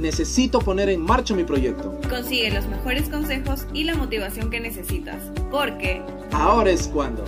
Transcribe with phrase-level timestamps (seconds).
[0.00, 2.00] necesito poner en marcha mi proyecto.
[2.08, 7.24] Consigue los mejores consejos y la motivación que necesitas, porque ahora es cuando.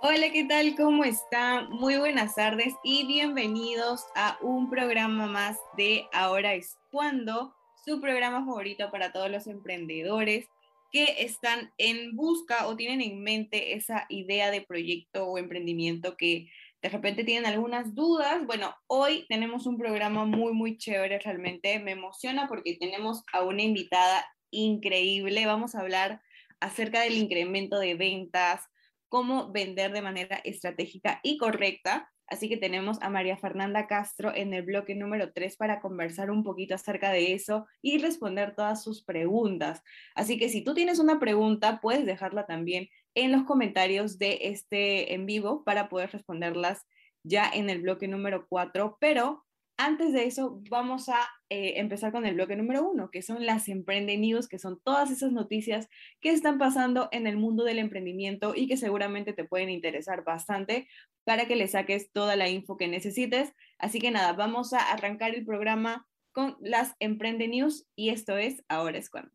[0.00, 0.74] Hola, ¿qué tal?
[0.76, 1.68] ¿Cómo están?
[1.70, 7.54] Muy buenas tardes y bienvenidos a un programa más de Ahora es cuando,
[7.84, 10.48] su programa favorito para todos los emprendedores
[10.90, 16.48] que están en busca o tienen en mente esa idea de proyecto o emprendimiento que
[16.82, 18.46] de repente tienen algunas dudas.
[18.46, 23.62] Bueno, hoy tenemos un programa muy, muy chévere, realmente me emociona porque tenemos a una
[23.62, 25.46] invitada increíble.
[25.46, 26.20] Vamos a hablar
[26.60, 28.62] acerca del incremento de ventas,
[29.08, 32.12] cómo vender de manera estratégica y correcta.
[32.28, 36.42] Así que tenemos a María Fernanda Castro en el bloque número 3 para conversar un
[36.42, 39.82] poquito acerca de eso y responder todas sus preguntas.
[40.14, 45.14] Así que si tú tienes una pregunta, puedes dejarla también en los comentarios de este
[45.14, 46.84] en vivo para poder responderlas
[47.22, 48.98] ya en el bloque número 4.
[49.00, 49.45] Pero
[49.78, 53.68] antes de eso, vamos a eh, empezar con el bloque número uno, que son las
[53.68, 55.88] Emprende News, que son todas esas noticias
[56.20, 60.88] que están pasando en el mundo del emprendimiento y que seguramente te pueden interesar bastante
[61.24, 63.52] para que le saques toda la info que necesites.
[63.78, 68.64] Así que nada, vamos a arrancar el programa con las Emprende News y esto es
[68.68, 69.30] Ahora es cuando.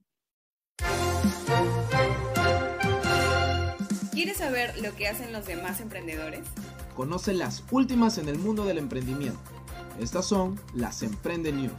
[4.11, 6.47] ¿Quieres saber lo que hacen los demás emprendedores?
[6.95, 9.60] Conoce las últimas en el mundo del emprendimiento
[10.01, 11.71] estas son las Emprende News.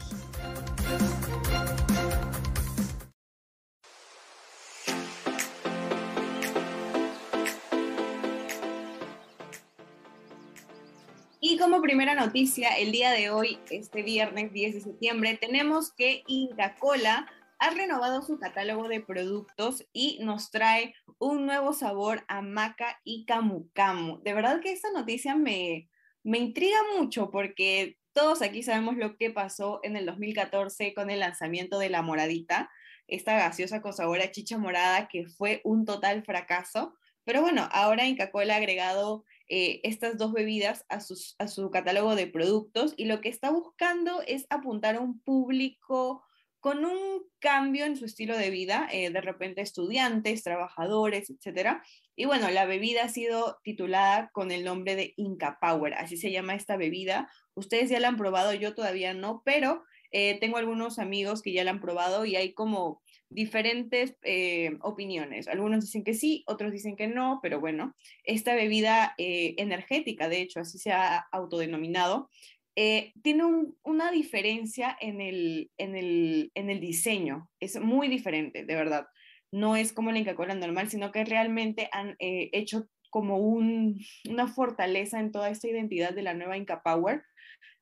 [11.40, 16.22] Y como primera noticia, el día de hoy, este viernes 10 de septiembre, tenemos que
[16.28, 17.26] Inca Cola
[17.58, 23.24] ha renovado su catálogo de productos y nos trae un nuevo sabor a maca y
[23.24, 24.22] camu camu.
[24.22, 25.88] De verdad que esta noticia me,
[26.22, 31.20] me intriga mucho porque todos aquí sabemos lo que pasó en el 2014 con el
[31.20, 32.70] lanzamiento de la moradita,
[33.06, 36.94] esta gaseosa con sabor a chicha morada que fue un total fracaso.
[37.24, 40.98] Pero bueno, ahora Inca Cola ha agregado eh, estas dos bebidas a,
[41.38, 46.24] a su catálogo de productos y lo que está buscando es apuntar a un público
[46.62, 51.82] con un cambio en su estilo de vida, eh, de repente estudiantes, trabajadores, etc.
[52.14, 56.30] Y bueno, la bebida ha sido titulada con el nombre de Inca Power, así se
[56.30, 57.28] llama esta bebida.
[57.54, 61.64] Ustedes ya la han probado, yo todavía no, pero eh, tengo algunos amigos que ya
[61.64, 65.48] la han probado y hay como diferentes eh, opiniones.
[65.48, 70.60] Algunos dicen que sí, otros dicen que no, pero bueno, esta bebida energética, de hecho,
[70.60, 72.30] así se ha autodenominado,
[72.74, 73.44] eh, tiene
[73.82, 77.50] una diferencia en el, diseño.
[77.60, 79.06] Es muy diferente, de verdad.
[79.52, 84.48] No es como la Inca Cola normal, sino que realmente han eh, hecho como una
[84.48, 87.22] fortaleza en toda esta identidad de la nueva Inca Power.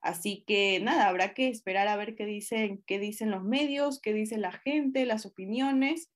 [0.00, 4.12] Así que nada, habrá que esperar a ver qué dicen, qué dicen los medios, qué
[4.12, 6.10] dice la gente, las opiniones.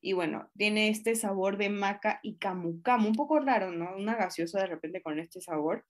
[0.00, 3.96] Y bueno, tiene este sabor de maca y camu camu, un poco raro, ¿no?
[3.96, 5.86] Una gaseosa de repente con este sabor,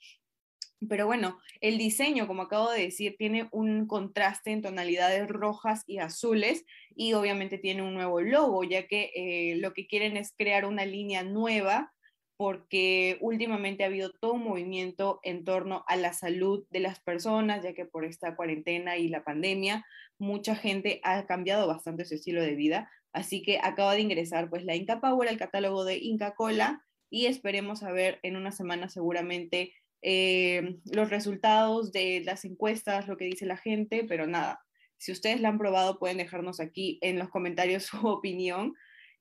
[0.86, 5.98] pero bueno, el diseño, como acabo de decir, tiene un contraste en tonalidades rojas y
[5.98, 10.64] azules y obviamente tiene un nuevo logo, ya que eh, lo que quieren es crear
[10.64, 11.92] una línea nueva
[12.36, 17.64] porque últimamente ha habido todo un movimiento en torno a la salud de las personas,
[17.64, 19.84] ya que por esta cuarentena y la pandemia,
[20.18, 22.88] mucha gente ha cambiado bastante su estilo de vida.
[23.12, 27.26] Así que acaba de ingresar pues la Inca Power al catálogo de Inca Cola y
[27.26, 29.72] esperemos a ver en una semana seguramente
[30.02, 34.60] eh, los resultados de las encuestas, lo que dice la gente, pero nada,
[34.98, 38.74] si ustedes la han probado pueden dejarnos aquí en los comentarios su opinión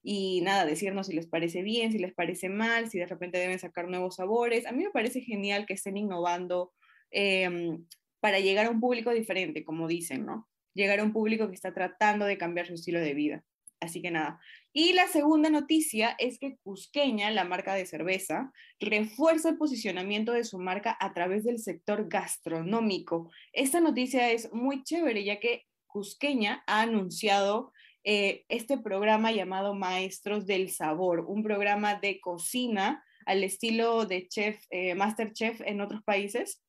[0.04, 3.60] y nada, decirnos si les parece bien, si les parece mal, si de repente deben
[3.60, 4.66] sacar nuevos sabores.
[4.66, 6.72] A mí me parece genial que estén innovando
[7.12, 7.86] em,
[8.20, 10.48] para llegar a un público diferente, como dicen, ¿no?
[10.74, 13.44] Llegar a un público que está tratando de cambiar su estilo de vida.
[13.80, 14.40] Así que nada.
[14.80, 20.44] Y la segunda noticia es que Cusqueña, la marca de cerveza, refuerza el posicionamiento de
[20.44, 23.32] su marca a través del sector gastronómico.
[23.54, 30.46] Esta noticia es muy chévere ya que Cusqueña ha anunciado eh, este programa llamado Maestros
[30.46, 36.62] del Sabor, un programa de cocina al estilo de chef, eh, Masterchef en otros países,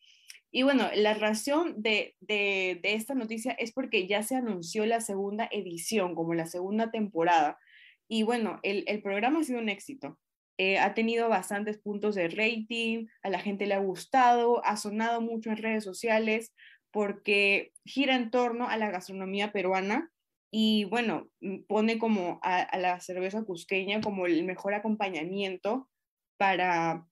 [0.50, 2.16] y bueno, la razón de,
[2.82, 7.58] esta noticia es porque ya se anunció la segunda edición, como la segunda temporada.
[8.08, 10.18] Y bueno, el, programa ha sido un éxito.
[10.56, 15.20] Eh, ha tenido bastantes puntos de rating, a la gente le ha gustado, ha sonado
[15.20, 16.52] mucho en redes sociales
[16.90, 20.10] porque gira en torno a la gastronomía peruana
[20.50, 21.28] y bueno,
[21.68, 25.88] pone como a, a la cerveza cusqueña como el mejor acompañamiento
[26.38, 27.06] para,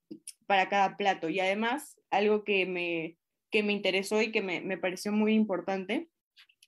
[0.46, 1.28] para cada plato.
[1.28, 3.18] Y además, algo que me,
[3.52, 6.08] que me interesó y que me, me pareció muy importante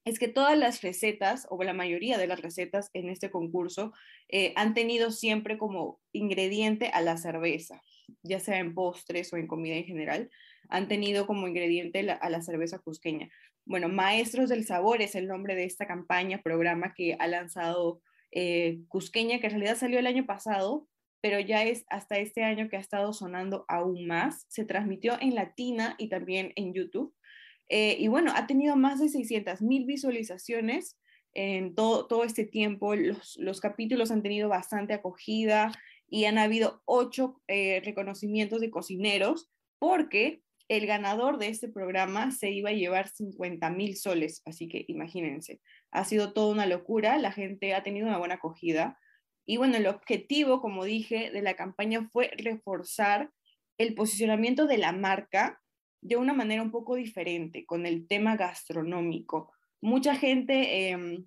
[0.08, 3.92] es que todas las recetas, o la mayoría de las recetas en este concurso,
[4.28, 7.82] eh, han tenido siempre como ingrediente a la cerveza,
[8.22, 10.30] ya sea en postres o en comida en general,
[10.70, 13.28] han tenido como ingrediente a la cerveza cusqueña.
[13.66, 18.00] Bueno, Maestros del Sabor es el nombre de esta campaña, programa que ha lanzado
[18.32, 20.88] eh, Cusqueña, que en realidad salió el año pasado,
[21.20, 24.46] pero ya es hasta este año que ha estado sonando aún más.
[24.48, 27.14] Se transmitió en Latina y también en YouTube.
[27.68, 30.98] Eh, y bueno, ha tenido más de 600 mil visualizaciones
[31.34, 32.94] en todo, todo este tiempo.
[32.94, 35.72] Los, los, capítulos han tenido bastante acogida
[36.08, 42.50] y han habido ocho eh, reconocimientos de cocineros porque el ganador de este programa se
[42.50, 44.42] iba a llevar 50 mil soles.
[44.44, 45.60] Así que imagínense,
[45.90, 47.18] ha sido toda una locura.
[47.18, 48.98] La gente ha tenido una buena acogida.
[49.46, 53.30] Y bueno, el objetivo, como dije, de la campaña fue reforzar
[53.78, 55.62] el posicionamiento de la marca
[56.00, 59.52] de una manera un poco diferente con el tema gastronómico.
[59.80, 61.26] Mucha gente em,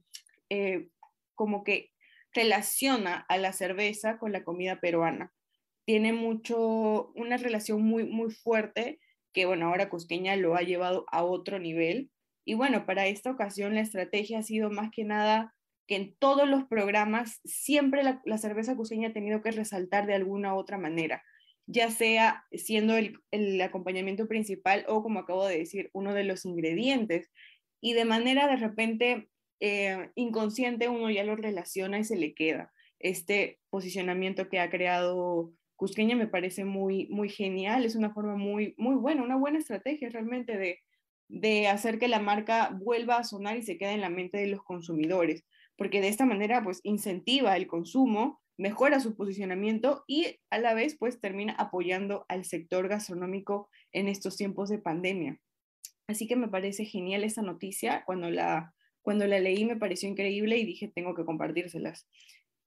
[0.50, 0.90] eh,
[1.36, 1.92] como que
[2.34, 5.34] relaciona a la cerveza con la comida peruana.
[5.86, 9.00] Tiene mucho, una relación muy, muy fuerte
[9.34, 12.12] que, bueno, ahora Cusqueña lo ha llevado a otro nivel.
[12.46, 15.54] Y bueno, para esta ocasión la estrategia ha sido más que nada
[15.88, 20.14] que en todos los programas siempre la, la cerveza cusqueña ha tenido que resaltar de
[20.14, 21.24] alguna u otra manera
[21.68, 27.30] ya sea siendo el, acompañamiento principal o, como acabo de decir, uno de los ingredientes.
[27.82, 29.30] Y de manera de repente
[29.60, 32.72] eh, inconsciente uno ya lo relaciona y se le queda.
[33.00, 38.76] Este posicionamiento que ha creado Cusqueña me parece muy, muy genial, es una forma muy,
[38.78, 40.80] muy buena, una buena estrategia realmente de,
[41.28, 44.46] de hacer que la marca vuelva a sonar y se quede en la mente de
[44.46, 45.44] los consumidores,
[45.78, 50.96] porque de esta manera pues incentiva el consumo mejora su posicionamiento y a la vez
[50.96, 55.40] pues termina apoyando al sector gastronómico en estos tiempos de pandemia.
[56.08, 58.04] Así que me parece genial esta noticia.
[58.06, 62.08] Cuando la, cuando la leí me pareció increíble y dije tengo que compartírselas.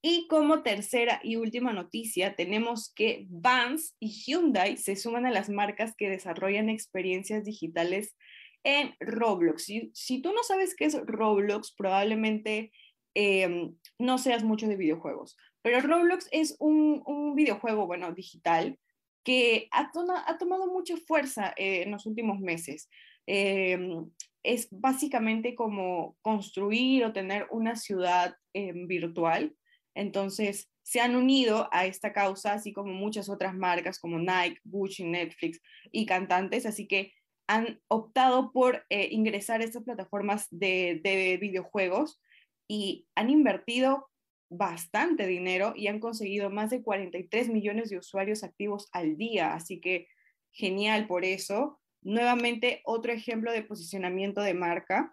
[0.03, 5.49] Y como tercera y última noticia, tenemos que Vans y Hyundai se suman a las
[5.49, 8.17] marcas que desarrollan experiencias digitales
[8.65, 9.65] en Roblox.
[9.93, 12.73] Si, tú no sabes qué es Roblox, probablemente
[13.15, 18.79] em, no seas mucho de videojuegos, pero Roblox es un, videojuego, bueno, digital,
[19.25, 22.91] que ha, tomado mucha fuerza eh, en los últimos meses.
[23.27, 24.11] Em,
[24.43, 29.57] es básicamente como construir o tener una ciudad em, virtual.
[29.95, 35.05] Entonces, se han unido a esta causa, así como muchas otras marcas como Nike, Gucci,
[35.05, 37.15] Netflix y cantantes, así que
[37.49, 42.21] han optado por eh, ingresar a estas plataformas de videojuegos
[42.69, 44.11] y han invertido
[44.49, 49.81] bastante dinero y han conseguido más de 43 millones de usuarios activos al día, así
[49.81, 50.09] que
[50.53, 51.81] genial por eso.
[52.03, 55.11] Nuevamente, otro ejemplo de posicionamiento de marca.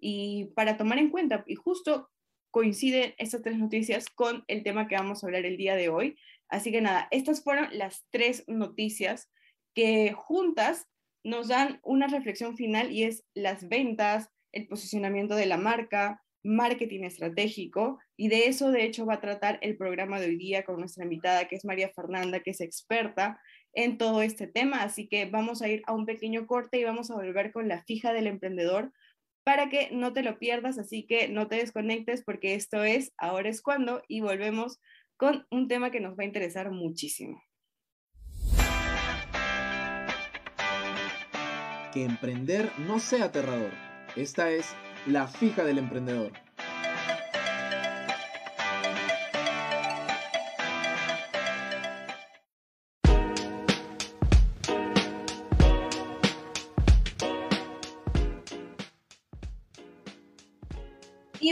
[0.00, 2.10] Y para tomar en cuenta, y justo
[2.50, 6.16] coinciden estas tres noticias con el tema que vamos a hablar el día de hoy.
[6.48, 9.30] Así que nada, estas fueron las tres noticias
[9.74, 10.88] que juntas
[11.24, 17.04] nos dan una reflexión final y es las ventas, el posicionamiento de la marca, marketing
[17.04, 20.78] estratégico y de eso de hecho va a tratar el programa de hoy día con
[20.78, 23.38] nuestra invitada que es María Fernanda, que es experta
[23.74, 24.82] en todo este tema.
[24.82, 27.82] Así que vamos a ir a un pequeño corte y vamos a volver con la
[27.84, 28.92] fija del emprendedor
[29.44, 33.48] para que no te lo pierdas, así que no te desconectes porque esto es Ahora
[33.48, 34.80] es cuando y volvemos
[35.16, 37.42] con un tema que nos va a interesar muchísimo.
[41.92, 43.72] Que emprender no sea aterrador.
[44.16, 44.74] Esta es
[45.06, 46.47] la fija del emprendedor.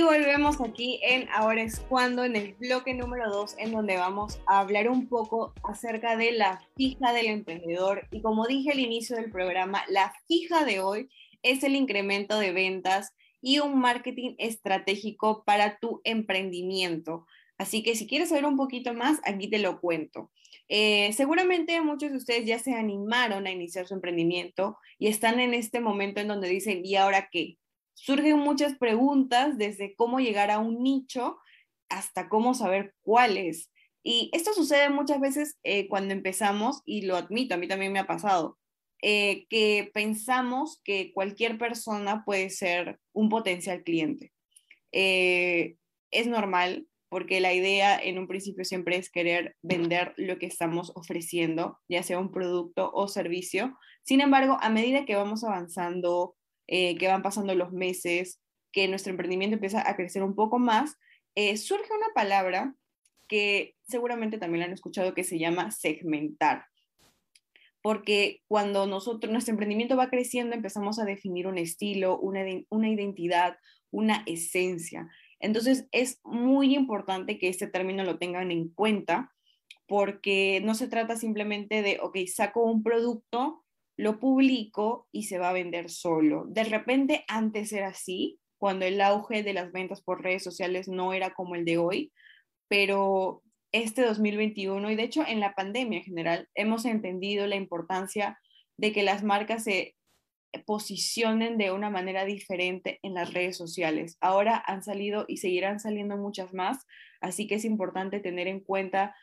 [0.07, 4.61] Volvemos aquí en Ahora es cuando, en el bloque número 2, en donde vamos a
[4.61, 8.07] hablar un poco acerca de la fija del emprendedor.
[8.13, 11.09] Y como dije al inicio del programa, la fija de hoy
[11.43, 17.27] es el incremento de ventas y un marketing estratégico para tu emprendimiento.
[17.59, 20.31] Así que si quieres saber un poquito más, aquí te lo cuento.
[20.69, 25.53] Eh, seguramente muchos de ustedes ya se animaron a iniciar su emprendimiento y están en
[25.53, 27.59] este momento en donde dicen, ¿y ahora qué?
[27.97, 31.39] Surgen muchas preguntas desde cómo llegar a un nicho
[31.89, 33.73] hasta cómo saber cuál es.
[34.03, 37.99] Y esto sucede muchas veces eh, cuando empezamos, y lo admito, a mí también me
[37.99, 38.59] ha pasado.
[39.03, 44.33] Eh, que pensamos que cualquier persona puede ser un potencial cliente.
[44.93, 45.77] Eh,
[46.11, 50.93] es normal porque la idea en un principio siempre es querer vender lo que estamos
[50.95, 53.79] ofreciendo, ya sea un producto o servicio.
[54.03, 56.37] Sin embargo, a medida que vamos avanzando,
[56.67, 58.41] eh, que van pasando los meses,
[58.73, 60.97] que nuestro emprendimiento empieza a crecer un poco más,
[61.35, 62.75] eh, surge una palabra
[63.29, 66.67] que seguramente también han escuchado que se llama segmentar.
[67.83, 73.59] Porque cuando nosotros, nuestro emprendimiento va creciendo, empezamos a definir un estilo, una, una identidad,
[73.91, 75.09] una esencia.
[75.39, 79.33] Entonces es muy importante que este término lo tengan en cuenta
[79.87, 83.65] porque no se trata simplemente de, ok, saco un producto,
[83.97, 86.45] lo publico y se va a vender solo.
[86.49, 91.13] De repente antes era así, cuando el auge de las ventas por redes sociales no
[91.13, 92.13] era como el de hoy,
[92.69, 98.39] pero este 2021 y de hecho en la pandemia en general hemos entendido la importancia
[98.79, 99.97] de que las marcas se
[100.65, 104.17] posicionen de una manera diferente en las redes sociales.
[104.21, 106.87] Ahora han salido y seguirán saliendo muchas más,
[107.21, 109.15] así que es importante tener en cuenta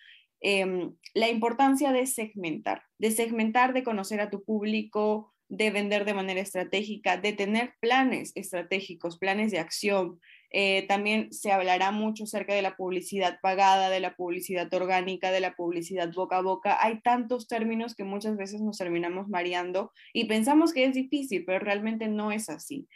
[0.44, 6.14] em, la importancia de segmentar, de segmentar, de conocer a tu público, de vender de
[6.14, 10.20] manera estratégica, de tener planes estratégicos, planes de acción,
[10.56, 15.40] eh, también se hablará mucho acerca de la publicidad pagada, de la publicidad orgánica, de
[15.40, 16.78] la publicidad boca a boca.
[16.80, 21.58] Hay tantos términos que muchas veces nos terminamos mareando y pensamos que es difícil, pero
[21.58, 22.88] realmente no es así.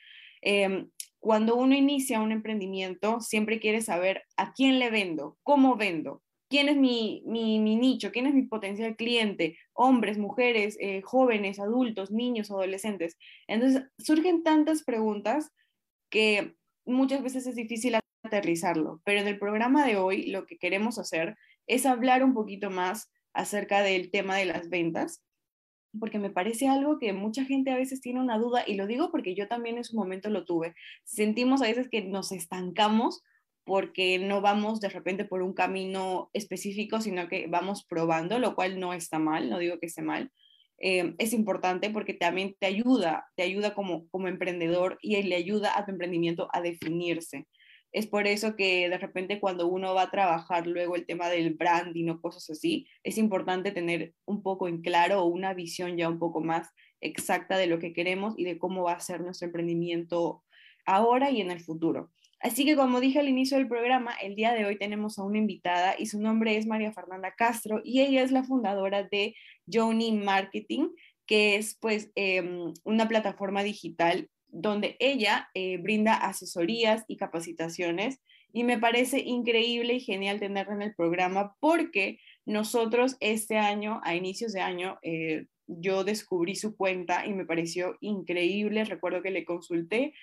[0.42, 0.90] Em,
[1.20, 6.70] cuando uno inicia un emprendimiento, siempre quiere saber a quién le vendo, cómo vendo, quién
[6.70, 13.18] es mi, nicho, quién es mi potencial cliente, hombres, mujeres, eh, jóvenes, adultos, niños, adolescentes.
[13.48, 15.52] Entonces, surgen tantas preguntas
[16.10, 20.98] que muchas veces es difícil aterrizarlo, pero en el programa de hoy lo que queremos
[21.00, 21.38] hacer
[21.68, 25.24] es hablar un poquito más acerca del tema de las ventas,
[26.00, 29.12] porque me parece algo que mucha gente a veces tiene una duda, y lo digo
[29.12, 30.76] porque yo también en su momento lo tuve.
[31.04, 33.24] Sentimos a veces que nos estancamos
[33.68, 38.80] porque no vamos de repente por un camino específico, sino que vamos probando, lo cual
[38.80, 40.32] no está mal, no digo que esté mal,
[40.80, 45.78] eh, es importante porque también te ayuda, te ayuda como, como emprendedor y le ayuda
[45.78, 47.46] a tu emprendimiento a definirse.
[47.92, 51.56] Es por eso que de repente cuando uno va a trabajar luego el tema del
[51.56, 56.08] branding o cosas así, es importante tener un poco en claro o una visión ya
[56.08, 56.70] un poco más
[57.02, 60.44] exacta de lo que queremos y de cómo va a ser nuestro emprendimiento
[60.86, 62.12] ahora y en el futuro.
[62.40, 65.40] Así que como dije al inicio del programa, el día de hoy tenemos a una
[65.40, 69.36] invitada y su nombre es María Fernanda Castro y ella es la fundadora de
[69.72, 70.90] Joni Marketing,
[71.26, 78.22] que es pues em, una plataforma digital donde ella eh, brinda asesorías y capacitaciones
[78.54, 84.16] y me parece increíble y genial tenerla en el programa porque nosotros este año, a
[84.16, 88.86] inicios de año, eh, yo descubrí su cuenta y me pareció increíble.
[88.86, 90.14] Recuerdo que le consulté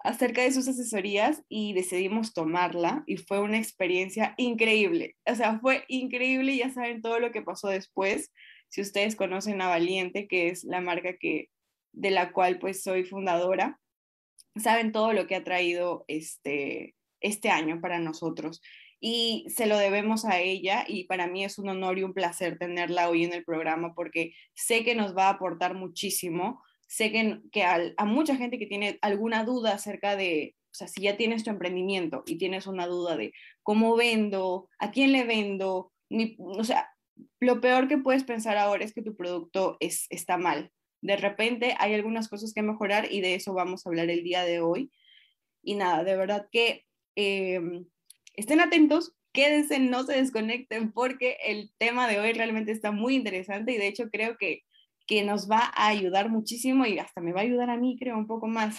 [0.00, 5.16] acerca de sus asesorías y decidimos tomarla y fue una experiencia increíble.
[5.26, 8.32] O sea, fue increíble ya saben todo lo que pasó después.
[8.68, 11.50] Si ustedes conocen a Valiente, que es la marca que,
[11.92, 13.80] de la cual pues soy fundadora,
[14.56, 18.60] saben todo lo que ha traído este, este año para nosotros.
[19.00, 22.58] Y se lo debemos a ella y para mí es un honor y un placer
[22.58, 27.62] tenerla hoy en el programa porque sé que nos va a aportar muchísimo sé que,
[27.62, 31.50] a, mucha gente que tiene alguna duda acerca de, o sea, si ya tienes tu
[31.50, 35.92] emprendimiento y tienes una duda de cómo vendo, a quién le vendo,
[36.38, 36.90] o sea,
[37.40, 40.72] lo peor que puedes pensar ahora es que tu producto es, está mal.
[41.02, 44.42] De repente hay algunas cosas que mejorar y de eso vamos a hablar el día
[44.44, 44.90] de hoy.
[45.62, 47.86] Y nada, de verdad que em,
[48.34, 53.72] estén atentos, quédense, no se desconecten porque el tema de hoy realmente está muy interesante
[53.72, 54.62] y de hecho creo que
[55.08, 58.16] que nos va a ayudar muchísimo y hasta me va a ayudar a mí, creo,
[58.16, 58.78] un poco más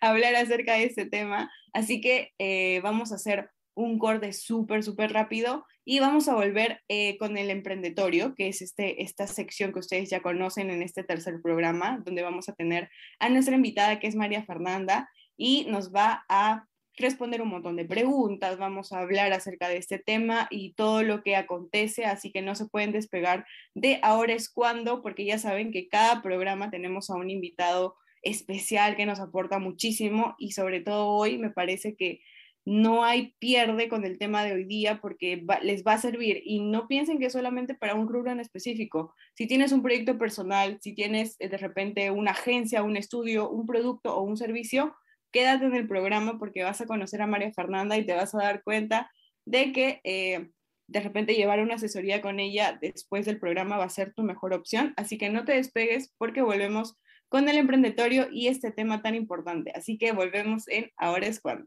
[0.00, 1.50] a hablar acerca de este tema.
[1.72, 6.82] Así que eh, vamos a hacer un corte súper, súper rápido y vamos a volver
[6.88, 11.02] eh, con el emprendetorio, que es este, esta sección que ustedes ya conocen en este
[11.02, 15.92] tercer programa, donde vamos a tener a nuestra invitada, que es María Fernanda, y nos
[15.92, 16.66] va a
[16.96, 21.22] responder un montón de preguntas, vamos a hablar acerca de este tema y todo lo
[21.22, 25.72] que acontece, así que no se pueden despegar de ahora es cuando, porque ya saben
[25.72, 31.08] que cada programa tenemos a un invitado especial que nos aporta muchísimo y sobre todo
[31.08, 32.20] hoy me parece que
[32.64, 36.60] no hay pierde con el tema de hoy día porque les va a servir y
[36.60, 39.14] no piensen que es solamente para un rubro en específico.
[39.34, 43.66] Si tienes un proyecto personal, si tienes eh, de repente una agencia, un estudio, un
[43.66, 44.94] producto o un servicio,
[45.34, 48.38] quédate en el programa porque vas a conocer a María Fernanda y te vas a
[48.38, 49.10] dar cuenta
[49.44, 50.48] de que eh,
[50.86, 54.54] de repente llevar una asesoría con ella después del programa va a ser tu mejor
[54.54, 54.94] opción.
[54.96, 56.96] Así que no te despegues porque volvemos
[57.28, 59.72] con el emprendetorio y este tema tan importante.
[59.74, 61.66] Así que volvemos en Ahora es cuando.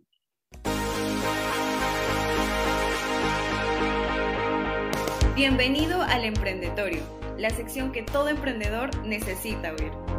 [5.36, 7.02] Bienvenido al Emprendetorio,
[7.38, 10.17] la sección que todo emprendedor necesita oír.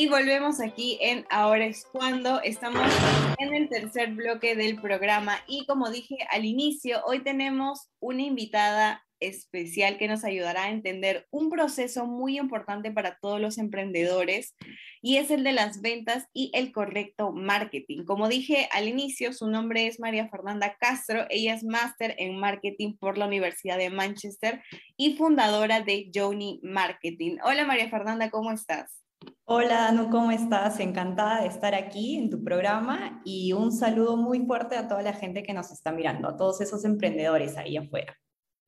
[0.00, 2.90] Y volvemos aquí en Ahora es cuando estamos
[3.36, 9.04] en el tercer bloque del programa y como dije al inicio, hoy tenemos una invitada
[9.20, 14.54] especial que nos ayudará a entender un proceso muy importante para todos los emprendedores
[15.02, 18.06] y es el de las ventas y el correcto marketing.
[18.06, 22.96] Como dije al inicio, su nombre es María Fernanda Castro, ella es máster en marketing
[22.96, 24.62] por la Universidad de Manchester
[24.96, 27.36] y fundadora de Joni Marketing.
[27.44, 29.00] Hola María Fernanda, ¿cómo estás?
[29.44, 30.78] Hola Anu, ¿cómo estás?
[30.80, 35.12] Encantada de estar aquí en tu programa y un saludo muy fuerte a toda la
[35.12, 38.16] gente que nos está mirando, a todos esos emprendedores ahí afuera.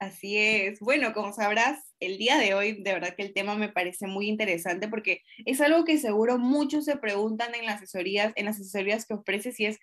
[0.00, 0.80] Así es.
[0.80, 4.26] Bueno, como sabrás, el día de hoy, de verdad que el tema me parece muy
[4.28, 9.06] interesante porque es algo que seguro muchos se preguntan en las asesorías, en las asesorías
[9.06, 9.78] que ofreces y es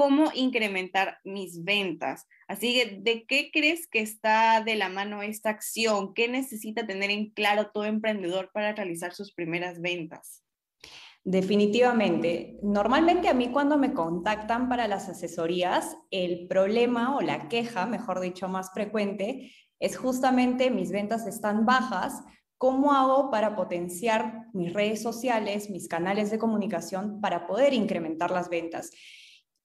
[0.00, 2.26] cómo incrementar mis ventas.
[2.48, 6.14] Así que, ¿de qué crees que está de la mano esta acción?
[6.14, 10.42] ¿Qué necesita tener en claro todo emprendedor para realizar sus primeras ventas?
[11.22, 12.58] Definitivamente.
[12.62, 18.20] Normalmente a mí cuando me contactan para las asesorías, el problema o la queja, mejor
[18.20, 22.22] dicho, más frecuente, es justamente mis ventas están bajas.
[22.56, 28.48] ¿Cómo hago para potenciar mis redes sociales, mis canales de comunicación para poder incrementar las
[28.48, 28.92] ventas?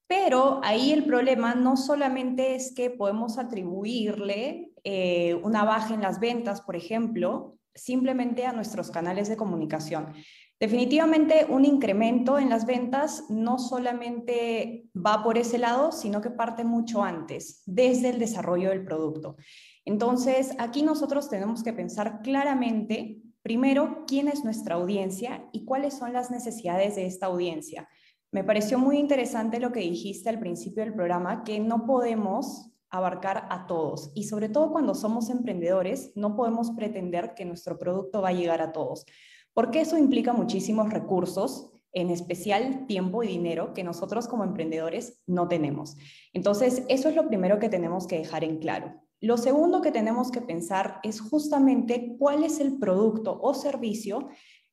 [0.08, 6.20] Pero ahí el problema no solamente es que podemos atribuirle eh, una baja en las
[6.20, 10.14] ventas, por ejemplo, simplemente a nuestros canales de comunicación.
[10.60, 16.64] Definitivamente un incremento en las ventas no solamente va por ese lado, sino que parte
[16.64, 19.36] mucho antes, desde el desarrollo del producto.
[19.84, 26.14] Entonces, aquí nosotros tenemos que pensar claramente, primero, quién es nuestra audiencia y cuáles son
[26.14, 27.90] las necesidades de esta audiencia.
[28.36, 33.48] Me pareció muy interesante lo que dijiste al principio del programa, que no podemos abarcar
[33.50, 38.30] a todos y sobre todo cuando somos emprendedores, no podemos pretender que nuestro producto va
[38.30, 39.06] a llegar a todos
[39.54, 45.48] porque eso implica muchísimos recursos, en especial tiempo y dinero que nosotros como emprendedores no
[45.48, 45.96] tenemos.
[46.34, 49.02] Entonces, eso es lo primero que tenemos que dejar en claro.
[49.22, 54.28] Lo segundo que tenemos que pensar es justamente cuál es el producto o servicio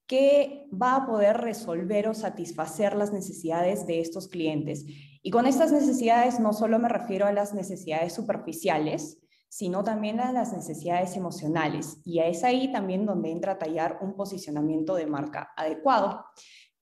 [0.07, 4.85] que va a poder resolver o satisfacer las necesidades de estos clientes.
[5.23, 10.33] Y con estas necesidades no solo me refiero a las necesidades superficiales, sino también a
[10.33, 11.99] las necesidades emocionales.
[12.05, 16.25] Y es ahí también donde entra a tallar un posicionamiento de marca adecuado.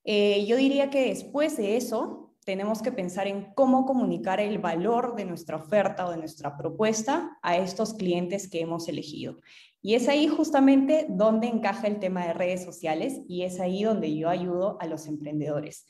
[0.04, 5.14] Eh, yo diría que después de eso, tenemos que pensar en cómo comunicar el valor
[5.14, 9.38] de nuestra oferta o de nuestra propuesta a estos clientes que hemos elegido.
[9.82, 14.14] Y es ahí justamente donde encaja el tema de redes sociales y es ahí donde
[14.14, 15.86] yo ayudo a los emprendedores.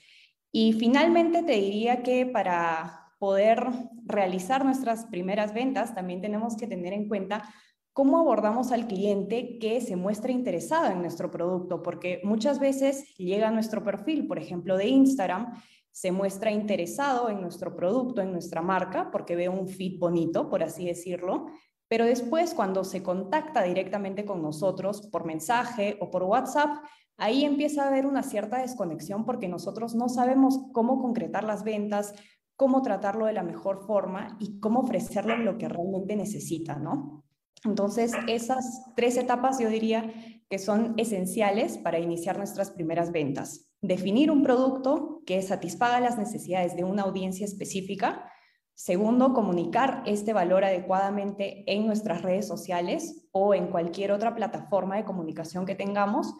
[0.52, 3.66] Y finalmente te diría que para poder
[4.04, 7.48] realizar nuestras primeras ventas, también tenemos que tener en cuenta
[7.92, 13.48] cómo abordamos al cliente que se muestra interesado en nuestro producto, porque muchas veces llega
[13.48, 15.52] a nuestro perfil, por ejemplo, de Instagram,
[15.92, 20.62] se muestra interesado en nuestro producto, en nuestra marca, porque ve un feed bonito, por
[20.62, 21.46] así decirlo,
[21.88, 26.84] pero después cuando se contacta directamente con nosotros por mensaje o por WhatsApp,
[27.16, 32.14] ahí empieza a haber una cierta desconexión porque nosotros no sabemos cómo concretar las ventas,
[32.54, 37.24] cómo tratarlo de la mejor forma y cómo ofrecerle lo que realmente necesita, ¿no?
[37.64, 40.12] Entonces, esas tres etapas yo diría
[40.48, 43.69] que son esenciales para iniciar nuestras primeras ventas.
[43.82, 48.30] Definir un producto que satisfaga las necesidades de una audiencia específica.
[48.74, 55.04] Segundo, comunicar este valor adecuadamente en nuestras redes sociales o en cualquier otra plataforma de
[55.04, 56.34] comunicación que tengamos.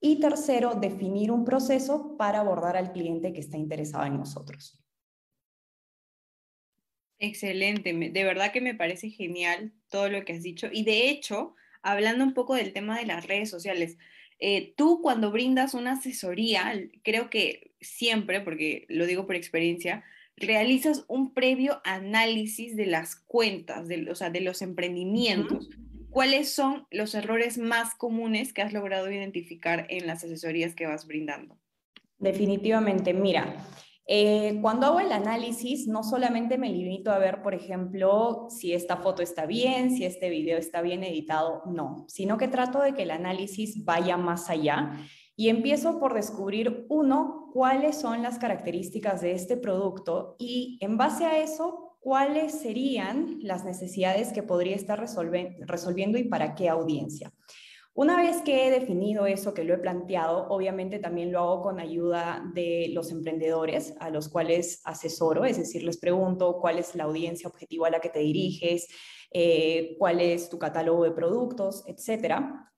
[0.00, 4.82] Y tercero, definir un proceso para abordar al cliente que está interesado en nosotros.
[7.18, 10.68] Excelente, de verdad que me parece genial todo lo que has dicho.
[10.70, 13.96] Y de hecho, hablando un poco del tema de las redes sociales,
[14.38, 16.72] eh, tú cuando brindas una asesoría,
[17.02, 20.04] creo que siempre, porque lo digo por experiencia,
[20.36, 25.70] realizas un previo análisis de las cuentas, de, o sea, de los emprendimientos.
[26.10, 31.06] ¿Cuáles son los errores más comunes que has logrado identificar en las asesorías que vas
[31.06, 31.58] brindando?
[32.18, 33.54] Definitivamente, mira,
[34.08, 38.98] eh, cuando hago el análisis, no solamente me limito a ver, por ejemplo, si esta
[38.98, 43.02] foto está bien, si este video está bien editado, no, sino que trato de que
[43.02, 44.92] el análisis vaya más allá
[45.34, 51.24] y empiezo por descubrir, uno, cuáles son las características de este producto y en base
[51.24, 57.32] a eso, cuáles serían las necesidades que podría estar resolviendo y para qué audiencia.
[57.96, 61.80] Una vez que he definido eso, que lo he planteado, obviamente también lo hago con
[61.80, 67.04] ayuda de los emprendedores a los cuales asesoro, es decir, les pregunto cuál es la
[67.04, 68.86] audiencia objetiva a la que te diriges,
[69.32, 72.70] eh, cuál es tu catálogo de productos, etcétera.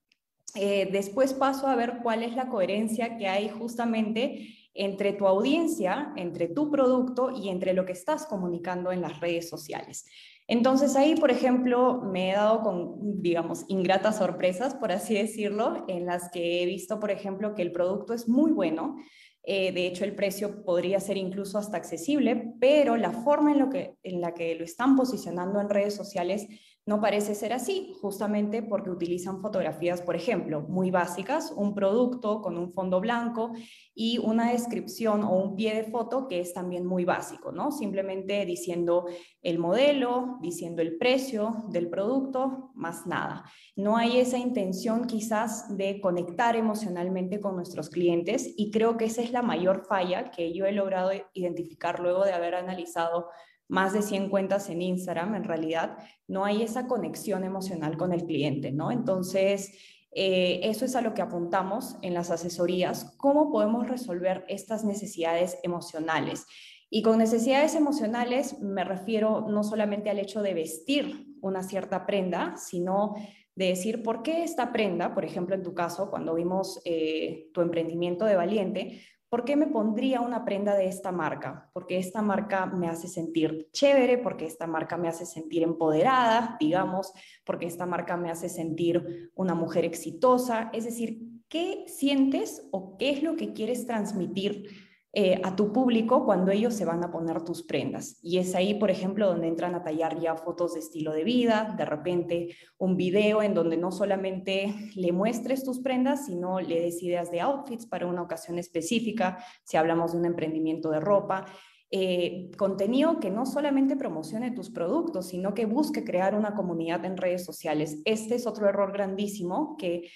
[0.54, 6.12] Eh, después paso a ver cuál es la coherencia que hay justamente entre tu audiencia,
[6.14, 10.06] entre tu producto y entre lo que estás comunicando en las redes sociales.
[10.48, 16.06] Entonces ahí, por ejemplo, me he dado con, digamos, ingratas sorpresas, por así decirlo, en
[16.06, 18.96] las que he visto, por ejemplo, que el producto es muy bueno.
[19.42, 23.68] Eh, de hecho, el precio podría ser incluso hasta accesible, pero la forma en, lo
[23.68, 26.46] que, en la que lo están posicionando en redes sociales
[26.88, 32.56] no parece ser así, justamente porque utilizan fotografías, por ejemplo, muy básicas, un producto con
[32.56, 33.52] un fondo blanco
[33.94, 37.72] y una descripción o un pie de foto que es también muy básico, ¿no?
[37.72, 39.04] Simplemente diciendo
[39.42, 43.44] el modelo, diciendo el precio del producto, más nada.
[43.76, 49.20] No hay esa intención quizás de conectar emocionalmente con nuestros clientes y creo que esa
[49.20, 53.26] es la mayor falla que yo he logrado identificar luego de haber analizado
[53.68, 58.24] más de 100 cuentas en Instagram, en realidad no hay esa conexión emocional con el
[58.24, 58.90] cliente, ¿no?
[58.90, 59.72] Entonces,
[60.12, 65.58] eh, eso es a lo que apuntamos en las asesorías, cómo podemos resolver estas necesidades
[65.62, 66.46] emocionales.
[66.90, 72.56] Y con necesidades emocionales me refiero no solamente al hecho de vestir una cierta prenda,
[72.56, 73.14] sino
[73.54, 77.60] de decir por qué esta prenda, por ejemplo, en tu caso, cuando vimos eh, tu
[77.60, 81.68] emprendimiento de Valiente, ¿Por qué me pondría una prenda de esta marca?
[81.74, 87.12] Porque esta marca me hace sentir chévere, porque esta marca me hace sentir empoderada, digamos,
[87.44, 90.70] porque esta marca me hace sentir una mujer exitosa.
[90.72, 96.26] Es decir, ¿qué sientes o qué es lo que quieres transmitir eh, a tu público
[96.26, 98.18] cuando ellos se van a poner tus prendas.
[98.22, 101.74] Y es ahí, por ejemplo, donde entran a tallar ya fotos de estilo de vida,
[101.78, 107.02] de repente un video en donde no solamente le muestres tus prendas, sino le des
[107.02, 111.46] ideas de outfits para una ocasión específica, si hablamos de un emprendimiento de ropa.
[111.90, 117.16] Eh, contenido que no solamente promocione tus productos, sino que busque crear una comunidad en
[117.16, 118.02] redes sociales.
[118.04, 120.10] Este es otro error grandísimo que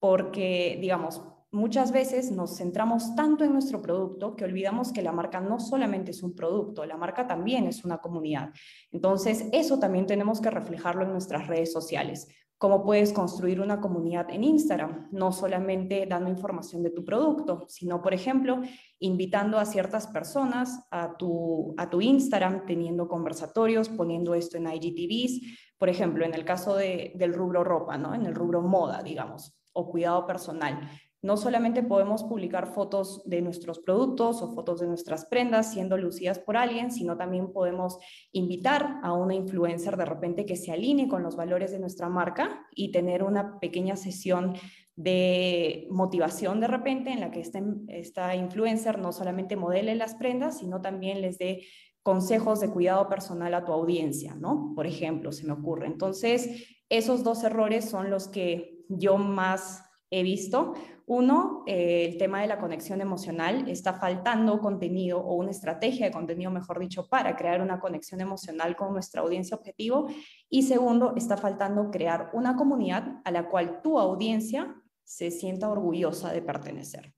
[0.00, 5.38] porque, digamos, muchas veces nos centramos tanto en nuestro producto que olvidamos que la marca
[5.38, 8.50] no solamente es un producto, la marca también es una comunidad.
[8.90, 12.26] Entonces, eso también tenemos que reflejarlo en nuestras redes sociales.
[12.56, 18.00] Cómo puedes construir una comunidad en Instagram, no solamente dando información de tu producto, sino,
[18.00, 18.62] por ejemplo,
[19.00, 25.40] invitando a ciertas personas a tu, a tu Instagram, teniendo conversatorios, poniendo esto en IGTVs,
[25.76, 28.14] por ejemplo, en el caso del rubro ropa, ¿no?
[28.14, 30.88] en el rubro moda, digamos, o cuidado personal
[31.22, 36.40] no solamente podemos publicar fotos de nuestros productos o fotos de nuestras prendas siendo lucidas
[36.40, 37.98] por alguien, sino también podemos
[38.32, 42.66] invitar a una influencer de repente que se alinee con los valores de nuestra marca
[42.74, 44.54] y tener una pequeña sesión
[44.96, 50.58] de motivación de repente en la que este, esta influencer no solamente modele las prendas,
[50.58, 51.62] sino también les dé
[52.02, 54.72] consejos de cuidado personal a tu audiencia, ¿no?
[54.74, 55.86] Por ejemplo, se me ocurre.
[55.86, 60.74] Entonces, esos dos errores son los que yo más he visto.
[61.06, 63.68] Uno, eh, el tema de la conexión emocional.
[63.68, 68.76] Está faltando contenido o una estrategia de contenido, mejor dicho, para crear una conexión emocional
[68.76, 70.08] con nuestra audiencia objetivo.
[70.48, 76.32] Y segundo, está faltando crear una comunidad a la cual tu audiencia se sienta orgullosa
[76.32, 77.12] de pertenecer.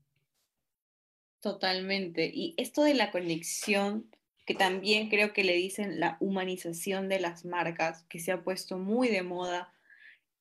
[1.40, 2.31] Totalmente.
[2.33, 4.11] Y esto de la conexión,
[4.47, 8.79] que también creo que le dicen la humanización de las marcas, que se ha puesto
[8.79, 9.74] muy de moda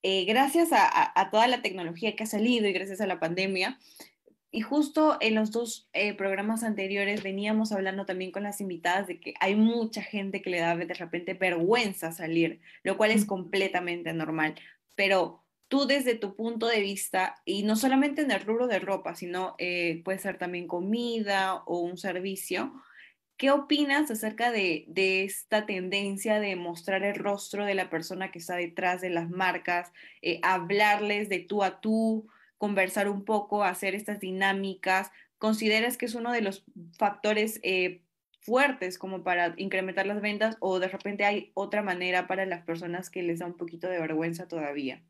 [0.04, 3.80] eh, gracias a, toda la tecnología que ha salido y gracias a la pandemia.
[4.52, 9.20] Y justo en los dos eh, programas anteriores veníamos hablando también con las invitadas de
[9.20, 14.14] que hay mucha gente que le da de repente vergüenza salir, lo cual es completamente
[14.14, 14.54] normal.
[14.96, 19.16] Pero tú desde tu punto de vista, y no solamente en el rubro de ropa,
[19.16, 22.74] sino eh, puede ser también comida o un servicio,
[23.44, 28.56] ¿Qué opinas acerca de, esta tendencia de mostrar el rostro de la persona que está
[28.56, 34.22] detrás de las marcas, eh, hablarles de tú a tú, conversar un poco, hacer estas
[34.22, 35.12] dinámicas?
[35.40, 36.64] ¿Consideras que es uno de los
[36.98, 38.02] factores eh,
[38.40, 43.10] fuertes como para incrementar las ventas o de repente hay otra manera para las personas
[43.10, 45.04] que les da un poquito de vergüenza todavía?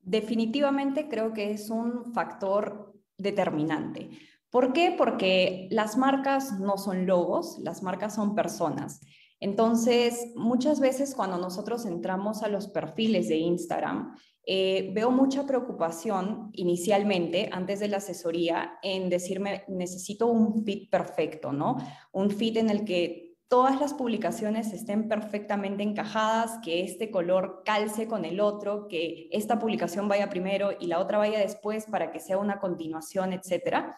[0.00, 4.10] Definitivamente creo que es un factor determinante.
[4.50, 4.94] ¿Por qué?
[4.96, 9.00] Porque las marcas no son logos, las marcas son personas.
[9.38, 16.50] Entonces, muchas veces cuando nosotros entramos a los perfiles de Instagram, eh, veo mucha preocupación
[16.52, 21.76] inicialmente, antes de la asesoría, en decirme, necesito un fit perfecto, ¿no?
[22.12, 28.06] Un fit en el que todas las publicaciones estén perfectamente encajadas, que este color calce
[28.06, 32.20] con el otro, que esta publicación vaya primero y la otra vaya después para que
[32.20, 33.96] sea una continuación, etc.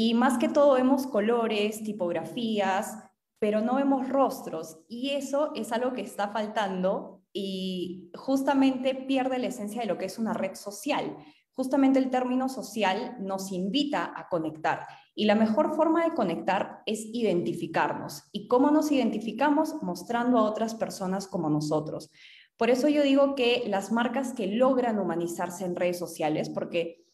[0.00, 2.96] Y más que todo vemos colores, tipografías,
[3.40, 9.48] pero no vemos rostros y eso es algo que está faltando y justamente pierde la
[9.48, 11.16] esencia de lo que es una red social.
[11.50, 17.04] Justamente el término social nos invita a conectar y la mejor forma de conectar es
[17.04, 18.28] identificarnos.
[18.30, 19.82] ¿Y cómo nos identificamos?
[19.82, 22.08] Mostrando a otras personas como nosotros.
[22.56, 27.04] Por eso yo digo que las marcas que logran humanizarse en redes sociales, porque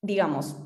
[0.00, 0.56] digamos,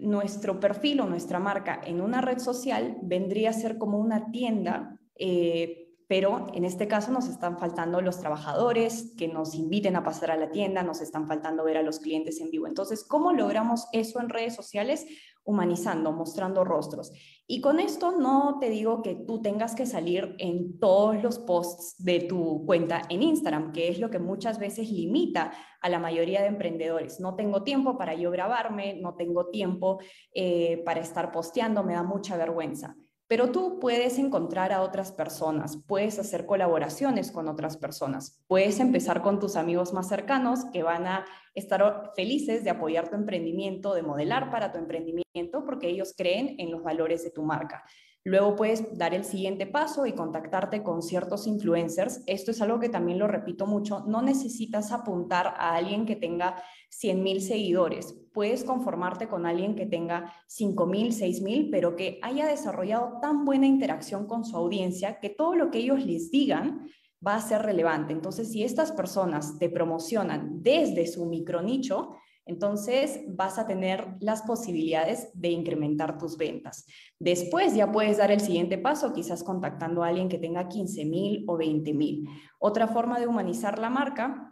[0.00, 4.98] nuestro perfil o nuestra marca en una red social vendría a ser como una tienda
[5.14, 10.32] eh, pero en este caso nos están faltando los trabajadores que nos inviten a pasar
[10.32, 12.66] a la tienda, nos están faltando ver a los clientes en vivo.
[12.66, 15.06] Entonces, ¿cómo logramos eso en redes sociales?
[15.44, 17.12] Humanizando, mostrando rostros.
[17.46, 21.94] Y con esto no te digo que tú tengas que salir en todos los posts
[22.02, 26.40] de tu cuenta en Instagram, que es lo que muchas veces limita a la mayoría
[26.40, 27.20] de emprendedores.
[27.20, 30.00] No tengo tiempo para yo grabarme, no tengo tiempo
[30.34, 32.96] eh, para estar posteando, me da mucha vergüenza.
[33.30, 39.22] Pero tú puedes encontrar a otras personas, puedes hacer colaboraciones con otras personas, puedes empezar
[39.22, 44.02] con tus amigos más cercanos que van a estar felices de apoyar tu emprendimiento, de
[44.02, 47.84] modelar para tu emprendimiento, porque ellos creen en los valores de tu marca.
[48.24, 52.24] Luego puedes dar el siguiente paso y contactarte con ciertos influencers.
[52.26, 54.00] Esto es algo que también lo repito mucho.
[54.08, 58.16] No necesitas apuntar a alguien que tenga 100 mil seguidores.
[58.32, 63.44] Puedes conformarte con alguien que tenga 5 mil, 6 mil, pero que haya desarrollado tan
[63.44, 66.88] buena interacción con su audiencia que todo lo que ellos les digan
[67.26, 68.12] va a ser relevante.
[68.12, 72.16] Entonces, si estas personas te promocionan desde su micronicho,
[72.46, 76.86] entonces vas a tener las posibilidades de incrementar tus ventas.
[77.18, 81.44] Después ya puedes dar el siguiente paso, quizás contactando a alguien que tenga 15 mil
[81.46, 82.28] o 20 mil.
[82.58, 84.49] Otra forma de humanizar la marca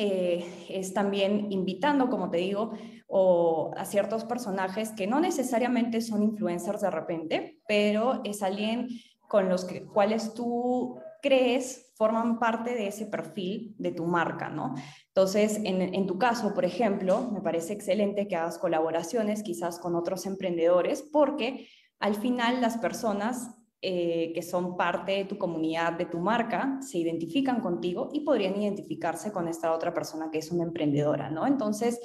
[0.00, 2.70] eh, es también invitando, como te digo,
[3.08, 8.86] o a ciertos personajes que no necesariamente son influencers de repente, pero es alguien
[9.26, 14.76] con los que, cuales tú crees forman parte de ese perfil de tu marca, ¿no?
[15.08, 20.26] Entonces, en, tu caso, por ejemplo, me parece excelente que hagas colaboraciones quizás con otros
[20.26, 21.66] emprendedores porque
[21.98, 26.98] al final las personas eh, que son parte de tu comunidad, de tu marca, se
[26.98, 31.46] identifican contigo y podrían identificarse con esta otra persona que es una emprendedora, ¿no?
[31.46, 32.00] Entonces,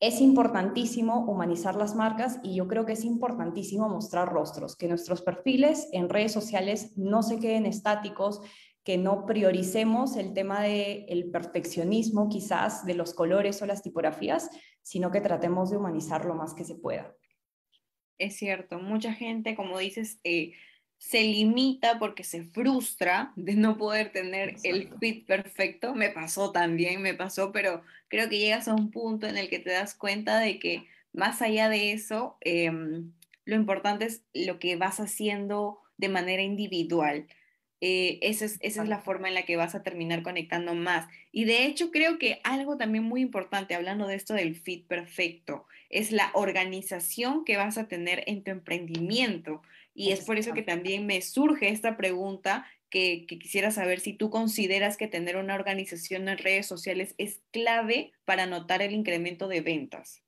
[0.00, 5.22] es importantísimo humanizar las marcas y yo creo que es importantísimo mostrar rostros, que nuestros
[5.22, 8.42] perfiles en redes sociales no se queden estáticos,
[8.84, 14.50] que no prioricemos el tema del el perfeccionismo quizás de los colores o las tipografías,
[14.82, 17.16] sino que tratemos de humanizar lo más que se pueda.
[18.18, 20.52] Es cierto, mucha gente, como dices, eh,
[21.04, 25.94] se limita porque se frustra de no poder tener el fit perfecto.
[25.94, 29.58] Me pasó también, me pasó, pero creo que llegas a un punto en el que
[29.58, 33.12] te das cuenta de que más allá de eso, em,
[33.44, 37.26] lo importante es lo que vas haciendo de manera individual.
[37.82, 41.06] Eh, esa, es, esa es la forma en la que vas a terminar conectando más.
[41.32, 45.66] Y de hecho creo que algo también muy importante, hablando de esto del fit perfecto,
[45.90, 49.60] es la organización que vas a tener en tu emprendimiento.
[49.94, 54.12] Y es por eso que también me surge esta pregunta que, que, quisiera saber si
[54.12, 59.48] tú consideras que tener una organización en redes sociales es clave para notar el incremento
[59.48, 60.23] de ventas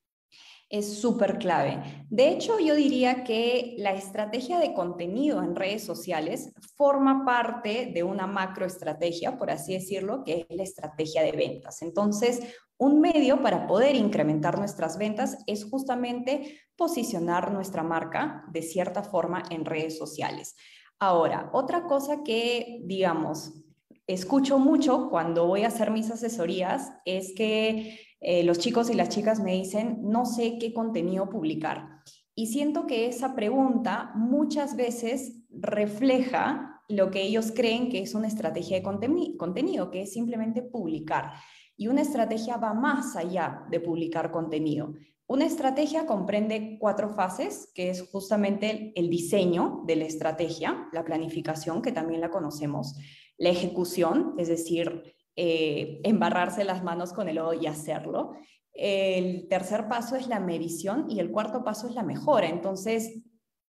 [0.69, 2.05] es súper clave.
[2.11, 8.03] De hecho, yo diría que la estrategia de contenido en redes sociales forma parte de
[8.03, 11.83] una macroestrategia, por así decirlo, que es la estrategia de ventas.
[11.83, 12.41] Entonces,
[12.79, 19.43] un medio para poder incrementar nuestras ventas es justamente posicionar nuestra marca de cierta forma
[19.51, 20.57] en redes sociales.
[20.99, 23.63] Ahora, otra cosa que, digamos,
[24.07, 29.09] escucho mucho cuando voy a hacer mis asesorías es que eh, los chicos y las
[29.09, 32.01] chicas me dicen, no sé qué contenido publicar.
[32.35, 38.27] Y siento que esa pregunta muchas veces refleja lo que ellos creen que es una
[38.27, 41.35] estrategia de contenido, que es simplemente publicar.
[41.77, 44.93] Y una estrategia va más allá de publicar contenido.
[45.29, 51.81] Una estrategia comprende cuatro fases, que es justamente el diseño de la estrategia, la planificación,
[51.81, 52.97] que también la conocemos,
[53.39, 58.33] la ejecución, es decir, eh, embarrarse las manos con el lodo y hacerlo.
[58.72, 62.49] El tercer paso es la medición y el cuarto paso es la mejora.
[62.49, 63.22] Entonces,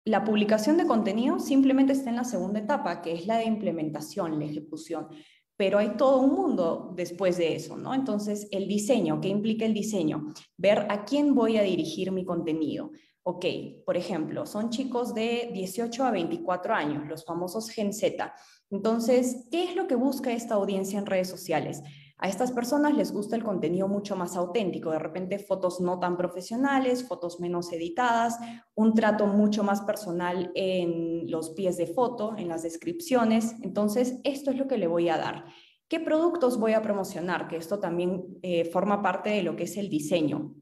[0.05, 4.38] la publicación de contenido simplemente está en la segunda etapa, que es la de implementación,
[4.38, 5.09] la ejecución.
[5.55, 7.94] pero hay todo un mundo después de eso, ¿no?
[7.94, 10.33] Entonces, el diseño, ¿qué implica el diseño?
[10.57, 12.90] Ver a quién voy a dirigir mi contenido.
[13.25, 13.47] Ok,
[13.87, 18.35] por ejemplo, son chicos de 18 a 24 años, los famosos Gen Z.
[18.69, 21.83] Entonces, ¿qué es lo que busca esta audiencia en redes sociales?
[22.19, 26.17] A estas personas les gusta el contenido mucho más auténtico, de repente fotos no tan
[26.17, 28.39] profesionales, fotos menos editadas,
[28.75, 33.55] un trato mucho más personal en los pies de foto, en las descripciones.
[33.63, 35.45] Entonces, esto es lo que le voy a dar.
[35.89, 37.49] ¿Qué productos voy a promocionar?
[37.49, 40.55] Que esto también eh, forma parte de lo que es el diseño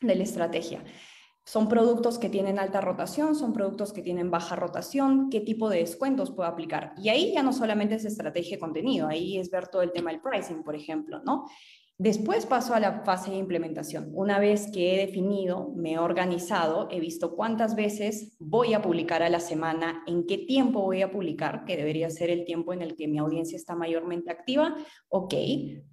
[0.00, 0.84] de la estrategia.
[1.50, 5.78] Son productos que tienen alta rotación, son productos que tienen baja rotación, qué tipo de
[5.78, 6.94] descuentos puedo aplicar.
[6.96, 10.12] Y ahí ya no solamente es estrategia de contenido, ahí es ver todo el tema
[10.12, 11.46] del pricing, por ejemplo, ¿no?
[11.98, 14.12] Después paso a la fase de implementación.
[14.14, 19.24] Una vez que he definido, me he organizado, he visto cuántas veces voy a publicar
[19.24, 22.80] a la semana, en qué tiempo voy a publicar, que debería ser el tiempo en
[22.80, 24.76] el que mi audiencia está mayormente activa,
[25.08, 25.34] ok,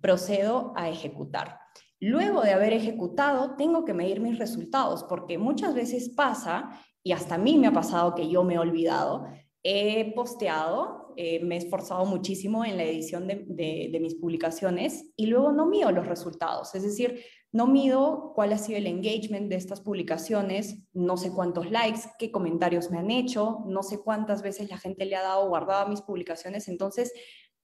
[0.02, 1.58] procedo a ejecutar.
[2.00, 6.70] Luego de haber ejecutado, tengo que medir mis resultados, porque muchas veces pasa,
[7.04, 9.26] y hasta a mí me ha pasado que yo me he olvidado,
[9.64, 15.52] he posteado, eh, me he esforzado muchísimo en la edición de, mis publicaciones y luego
[15.52, 19.82] no mido los resultados, es decir, no mido cuál ha sido el engagement de estas
[19.82, 24.78] publicaciones, no sé cuántos likes, qué comentarios me han hecho, no sé cuántas veces la
[24.78, 27.12] gente le ha dado guardado mis publicaciones, entonces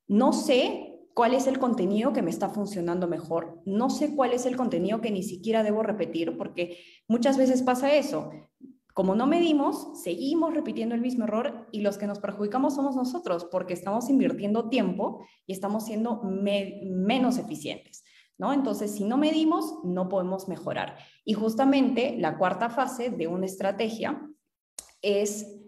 [0.07, 3.61] no sé cuál es el contenido que me está funcionando mejor.
[3.65, 7.93] No sé cuál es el contenido que ni siquiera debo repetir, porque muchas veces pasa
[7.93, 8.31] eso.
[8.93, 13.45] Como no medimos, seguimos repitiendo el mismo error y los que nos perjudicamos somos nosotros,
[13.45, 18.03] porque estamos invirtiendo tiempo y estamos siendo menos eficientes.
[18.35, 18.51] ¿No?
[18.51, 20.97] Entonces, si no medimos, no podemos mejorar.
[21.23, 24.27] Y justamente la cuarta fase de una estrategia
[25.03, 25.62] es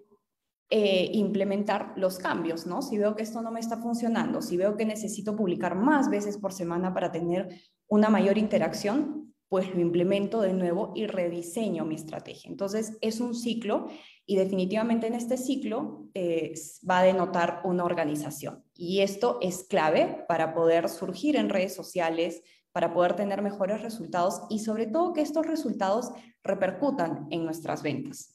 [0.69, 2.82] eh, implementar los cambios, ¿no?
[2.82, 6.38] Si veo que esto no me está funcionando, si veo que necesito publicar más veces
[6.38, 11.95] por semana para tener una mayor interacción, pues lo implemento de nuevo y rediseño mi
[11.95, 12.49] estrategia.
[12.49, 13.88] Entonces, es un ciclo
[14.25, 16.54] y definitivamente en este ciclo eh,
[16.89, 18.63] va a denotar una organización.
[18.73, 24.41] Y esto es clave para poder surgir en redes sociales, para poder tener mejores resultados
[24.49, 26.10] y sobre todo que estos resultados
[26.43, 28.35] repercutan en nuestras ventas.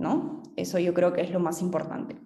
[0.00, 0.42] ¿No?
[0.56, 2.16] Eso yo creo que es lo más importante.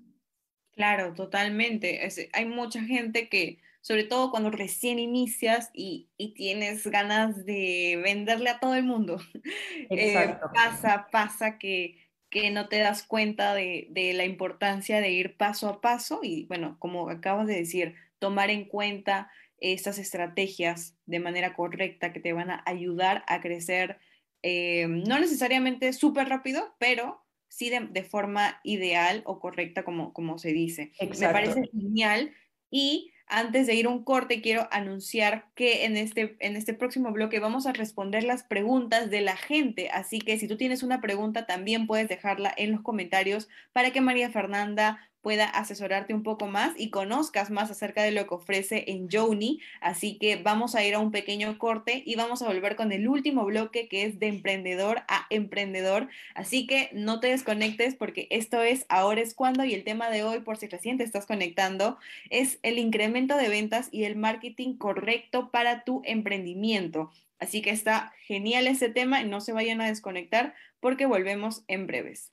[0.72, 2.08] Claro, totalmente.
[2.32, 8.60] hay mucha gente que, sobre todo cuando recién inicias y, tienes ganas de venderle a
[8.60, 9.20] todo el mundo,
[9.90, 11.98] eh, pasa, pasa que,
[12.30, 16.46] que, no te das cuenta de, de, la importancia de ir paso a paso y,
[16.46, 22.32] bueno, como acabas de decir, tomar en cuenta estas estrategias de manera correcta que te
[22.32, 23.98] van a ayudar a crecer,
[24.42, 27.23] eh, no necesariamente súper rápido, pero
[27.54, 30.92] sí de, forma ideal o correcta, como, como se dice.
[31.00, 32.34] Me parece genial.
[32.70, 37.12] Y antes de ir a un corte, quiero anunciar que en este, en este próximo
[37.12, 39.88] bloque vamos a responder las preguntas de la gente.
[39.90, 44.00] Así que si tú tienes una pregunta, también puedes dejarla en los comentarios para que
[44.00, 48.84] María Fernanda pueda asesorarte un poco más y conozcas más acerca de lo que ofrece
[48.88, 49.60] en Joni.
[49.80, 53.08] Así que vamos a ir a un pequeño corte y vamos a volver con el
[53.08, 56.08] último bloque que es de emprendedor a emprendedor.
[56.34, 60.22] Así que no te desconectes porque esto es ahora es cuando y el tema de
[60.22, 61.96] hoy, por si recién te estás conectando,
[62.28, 67.10] es el incremento de ventas y el marketing correcto para tu emprendimiento.
[67.38, 71.86] Así que está genial ese tema y no se vayan a desconectar porque volvemos en
[71.86, 72.30] breves.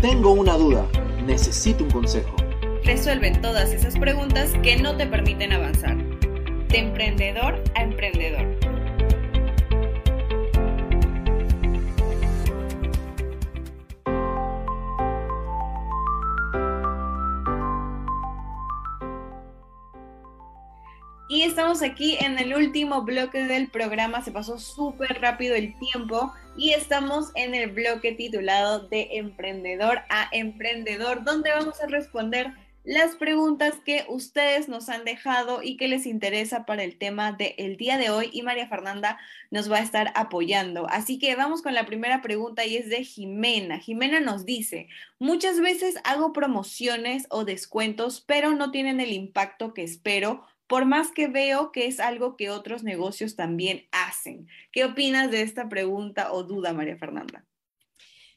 [0.00, 0.86] Tengo una duda,
[1.26, 2.36] necesito un consejo.
[2.84, 5.96] Resuelven todas esas preguntas que no te permiten avanzar.
[6.68, 8.57] De emprendedor a emprendedor.
[21.30, 24.24] Y estamos aquí en el último bloque del programa.
[24.24, 30.30] Se pasó súper rápido el tiempo y estamos en el bloque titulado de Emprendedor a
[30.32, 36.06] Emprendedor, donde vamos a responder las preguntas que ustedes nos han dejado y que les
[36.06, 39.18] interesa para el tema del día de hoy y María Fernanda
[39.50, 40.88] nos va a estar apoyando.
[40.88, 43.78] Así que vamos con la primera pregunta y es de Jimena.
[43.78, 44.88] Jimena nos dice,
[45.18, 51.10] muchas veces hago promociones o descuentos, pero no tienen el impacto que espero por más
[51.10, 54.46] que veo que es algo que otros negocios también hacen.
[54.70, 57.44] ¿Qué opinas de esta pregunta o duda, María Fernanda?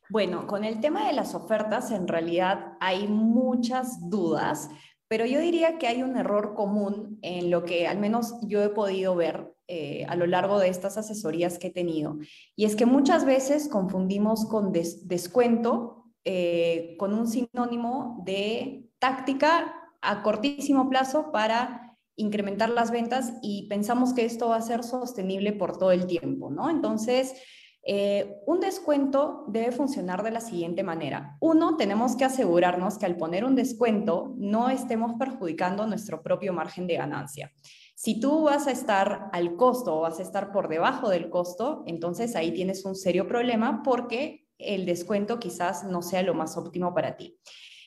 [0.10, 4.70] Bueno, con el tema de las ofertas, en realidad hay muchas dudas,
[5.08, 8.70] pero yo diría que hay un error común en lo que al menos yo he
[8.70, 12.18] podido ver eh, a lo largo de estas asesorías que he tenido,
[12.58, 20.24] y es que muchas veces confundimos con descuento eh, con un sinónimo de táctica a
[20.24, 21.91] cortísimo plazo para
[22.22, 26.50] incrementar las ventas y pensamos que esto va a ser sostenible por todo el tiempo,
[26.50, 26.70] ¿no?
[26.70, 27.36] Entonces,
[27.84, 31.38] eh, un descuento debe funcionar de la siguiente manera.
[31.40, 36.86] Uno, tenemos que asegurarnos que al poner un descuento no estemos perjudicando nuestro propio margen
[36.86, 37.52] de ganancia.
[37.96, 41.84] Si tú vas a estar al costo o vas a estar por debajo del costo,
[41.88, 46.94] entonces ahí tienes un serio problema porque el descuento quizás no sea lo más óptimo
[46.94, 47.40] para ti.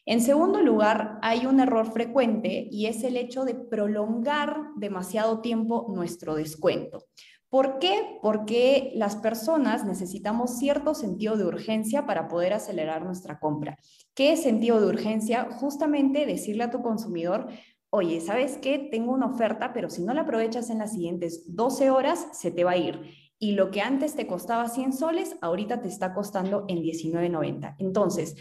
[0.07, 5.87] En segundo lugar, hay un error frecuente y es el hecho de prolongar demasiado tiempo
[5.89, 7.07] nuestro descuento.
[7.49, 8.19] ¿Por qué?
[8.21, 13.79] Porque las personas necesitamos cierto sentido de urgencia para poder acelerar nuestra compra.
[14.13, 15.49] ¿Qué sentido de urgencia?
[15.53, 17.47] Justamente decirle a tu consumidor,
[17.91, 18.79] oye, ¿sabes qué?
[18.91, 22.65] Tengo una oferta, pero si no la aprovechas en las siguientes 12 horas, se te
[22.65, 23.01] va a ir.
[23.39, 27.77] Y lo que antes te costaba 100 soles, ahorita te está costando en 19.90.
[27.79, 28.35] Entonces,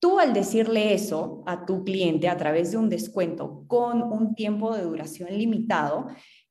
[0.00, 4.74] Tú al decirle eso a tu cliente a través de un descuento con un tiempo
[4.74, 6.06] de duración limitado,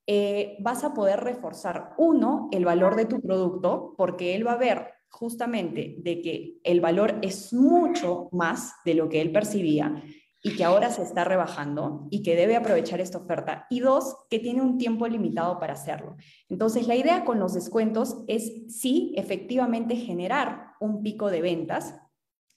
[0.05, 4.57] eh, vas a poder reforzar, uno, el valor de tu producto, porque él va a
[4.57, 10.03] ver justamente de que el valor es mucho más de lo que él percibía
[10.43, 13.65] y que ahora se está rebajando y que debe aprovechar esta oferta.
[13.69, 16.15] Y dos, que tiene un tiempo limitado para hacerlo.
[16.47, 21.95] Entonces, la idea con los descuentos es sí, efectivamente, generar un pico de ventas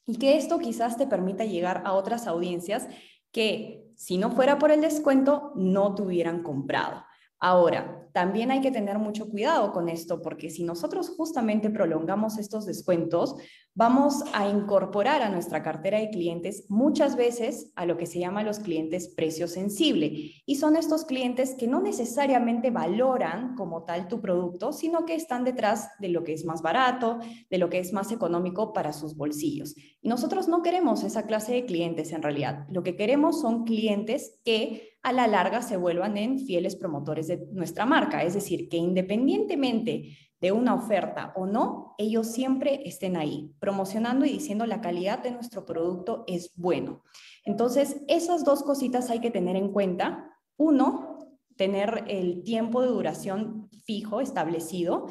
[0.06, 2.88] y que esto quizás te permita llegar a otras audiencias
[3.32, 7.04] que si no fuera por el descuento no te hubieran comprado.
[7.38, 12.66] Ahora, también hay que tener mucho cuidado con esto porque si nosotros justamente prolongamos estos
[12.66, 13.36] descuentos,
[13.74, 18.42] vamos a incorporar a nuestra cartera de clientes muchas veces a lo que se llama
[18.42, 20.32] los clientes precio sensible.
[20.44, 25.44] Y son estos clientes que no necesariamente valoran como tal tu producto, sino que están
[25.44, 29.16] detrás de lo que es más barato, de lo que es más económico para sus
[29.16, 29.76] bolsillos.
[30.02, 32.66] Y nosotros no queremos esa clase de clientes en realidad.
[32.70, 37.46] Lo que queremos son clientes que a la larga se vuelvan en fieles promotores de
[37.52, 38.22] nuestra marca.
[38.22, 44.30] Es decir, que independientemente de una oferta o no, ellos siempre estén ahí, promocionando y
[44.30, 47.02] diciendo la calidad de nuestro producto es bueno.
[47.44, 50.34] Entonces, esas dos cositas hay que tener en cuenta.
[50.56, 55.06] Uno, tener el tiempo de duración fijo, establecido,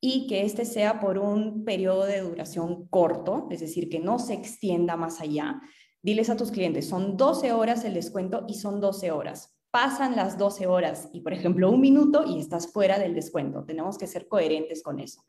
[0.00, 4.34] y que este sea por un periodo de duración corto, es decir, que no se
[4.34, 5.62] extienda más allá.
[6.02, 10.38] Diles a tus clientes, son 12 horas el descuento y son 12 horas pasan las
[10.38, 13.64] 12 horas y, por ejemplo, un minuto y estás fuera del descuento.
[13.64, 15.24] Tenemos que ser coherentes con eso.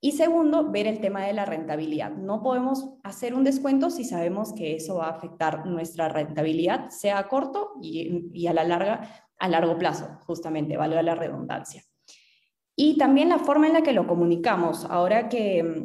[0.00, 2.10] Y segundo, ver el tema de la rentabilidad.
[2.10, 7.18] No podemos hacer un descuento si sabemos que eso va a afectar nuestra rentabilidad, sea
[7.18, 11.84] a corto y, a la larga, a largo plazo, justamente, valga la redundancia.
[12.74, 14.86] Y también la forma en la que lo comunicamos.
[14.86, 15.84] Ahora que,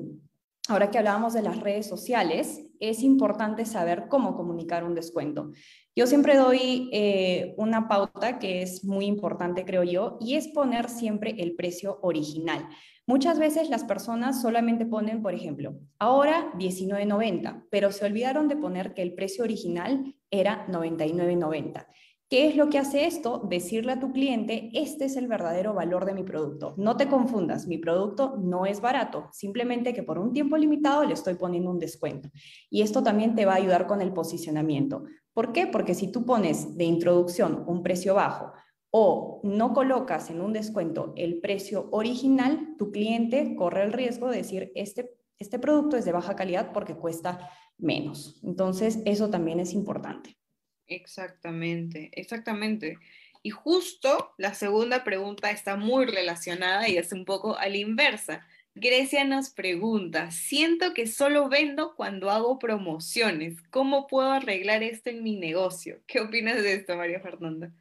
[0.69, 5.51] ahora que hablábamos de las redes sociales, es importante saber cómo comunicar un descuento.
[5.95, 10.89] Yo siempre doy eh, una pauta que es muy importante, creo yo, y es poner
[10.89, 12.67] siempre el precio original.
[13.07, 18.93] Muchas veces las personas solamente ponen, por ejemplo, ahora 19.90, pero se olvidaron de poner
[18.93, 21.87] que el precio original era 99.90.
[22.29, 23.41] ¿Qué es lo que hace esto?
[23.49, 26.73] Decirle a tu cliente, este es el verdadero valor de mi producto.
[26.75, 31.13] No te confundas, mi producto no es barato, simplemente que por un tiempo limitado le
[31.13, 32.29] estoy poniendo un descuento.
[32.69, 35.05] Y esto también te va a ayudar con el posicionamiento.
[35.33, 35.67] ¿Por qué?
[35.67, 38.51] Porque si tú pones de introducción un precio bajo
[38.91, 44.37] o no colocas en un descuento el precio original, tu cliente corre el riesgo de
[44.39, 48.41] decir, este, este producto es de baja calidad porque cuesta menos.
[48.43, 50.37] Entonces, eso también es importante.
[50.87, 52.97] Exactamente, exactamente.
[53.43, 58.45] Y justo la segunda pregunta está muy relacionada y es un poco a la inversa.
[58.75, 63.61] Grecia nos pregunta, siento que solo vendo cuando hago promociones.
[63.71, 65.99] ¿Cómo puedo arreglar esto en mi negocio?
[66.05, 67.71] ¿Qué opinas de esto, María Fernanda?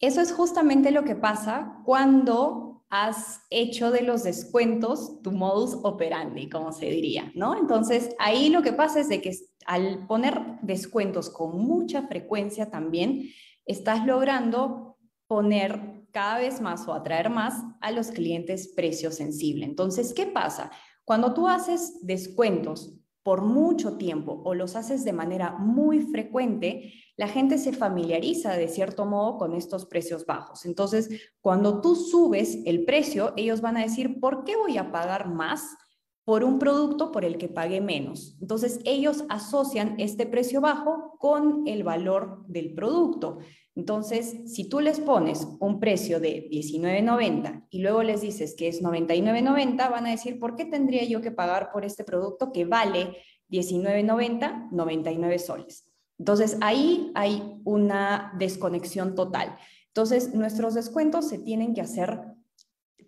[0.00, 6.50] Eso es justamente lo que pasa cuando has hecho de los descuentos tu modus operandi,
[6.50, 7.56] como se diría, ¿no?
[7.56, 9.34] Entonces, ahí lo que pasa es de que
[9.64, 13.30] al poner descuentos con mucha frecuencia también,
[13.64, 19.64] estás logrando poner cada vez más o atraer más a los clientes precio sensible.
[19.64, 20.70] Entonces, ¿qué pasa?
[21.06, 27.28] Cuando tú haces descuentos por mucho tiempo o los haces de manera muy frecuente, la
[27.28, 30.64] gente se familiariza de cierto modo con estos precios bajos.
[30.64, 31.08] Entonces,
[31.40, 35.76] cuando tú subes el precio, ellos van a decir, ¿por qué voy a pagar más
[36.24, 38.36] por un producto por el que pagué menos.
[38.40, 43.38] Entonces, ellos asocian este precio bajo con el valor del producto.
[43.74, 48.82] Entonces, si tú les pones un precio de 19.90 y luego les dices que es
[48.82, 53.16] 99.90, van a decir, ¿por qué tendría yo que pagar por este producto que vale
[53.52, 55.86] 19.90, 99 soles.
[56.18, 59.56] Entonces ahí hay una desconexión total.
[59.88, 62.20] Entonces nuestros descuentos se tienen que hacer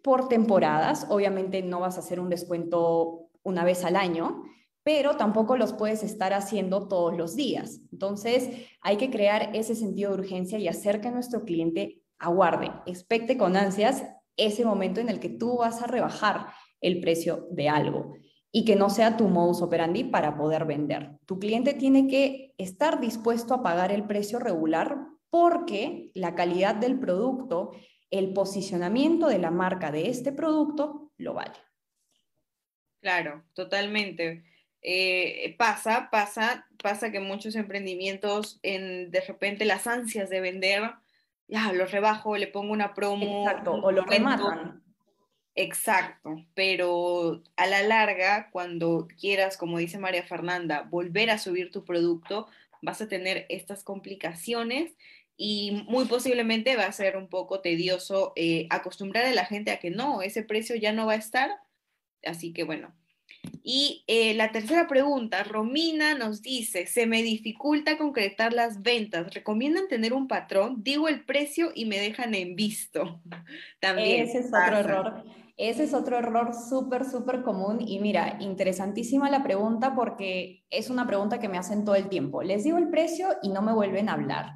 [0.05, 1.07] por temporadas.
[1.09, 4.45] Obviamente no vas a hacer un descuento una vez al año,
[4.83, 7.81] pero tampoco los puedes estar haciendo todos los días.
[7.91, 8.51] Entonces,
[8.83, 13.57] hay que crear ese sentido de urgencia y hacer que nuestro cliente aguarde, expecte con
[13.57, 14.05] ansias
[14.37, 16.49] ese momento en el que tú vas a rebajar
[16.83, 18.13] el precio de algo
[18.53, 21.19] y que no sea tu modus operandi para poder vender.
[21.25, 24.99] Tu cliente tiene que estar dispuesto a pagar el precio regular
[25.31, 27.73] porque la calidad del producto,
[28.19, 31.55] el posicionamiento de la marca de este producto lo vale.
[33.01, 34.45] Claro, totalmente.
[34.81, 40.93] Eh, pasa, pasa, pasa que muchos emprendimientos en de repente las ansias de vender,
[41.49, 43.47] ya los rebajo, le pongo una promo.
[43.47, 44.83] Exacto, o lo rematan.
[45.57, 51.85] Exacto, pero a la larga, cuando quieras, como dice María Fernanda, volver a subir tu
[51.85, 52.49] producto,
[52.83, 54.93] vas a tener estas complicaciones
[55.37, 59.81] y muy posiblemente va a ser un poco tedioso eh, acostumbrar a la gente a
[59.81, 61.51] que no, ese precio ya no va a estar.
[62.23, 62.95] Así que bueno,
[63.63, 69.89] y eh, la tercera pregunta, Romina nos dice, se me dificulta concretar las ventas, ¿recomiendan
[69.89, 70.83] tener un patrón?
[70.83, 73.23] Digo el precio y me dejan en visto.
[73.81, 74.29] También.
[74.29, 75.25] Ese es otro error.
[75.57, 77.79] Ese es otro error súper, súper común.
[77.81, 82.43] Y mira, interesantísima la pregunta porque es una pregunta que me hacen todo el tiempo.
[82.43, 84.53] Les digo el precio y no me vuelven a hablar.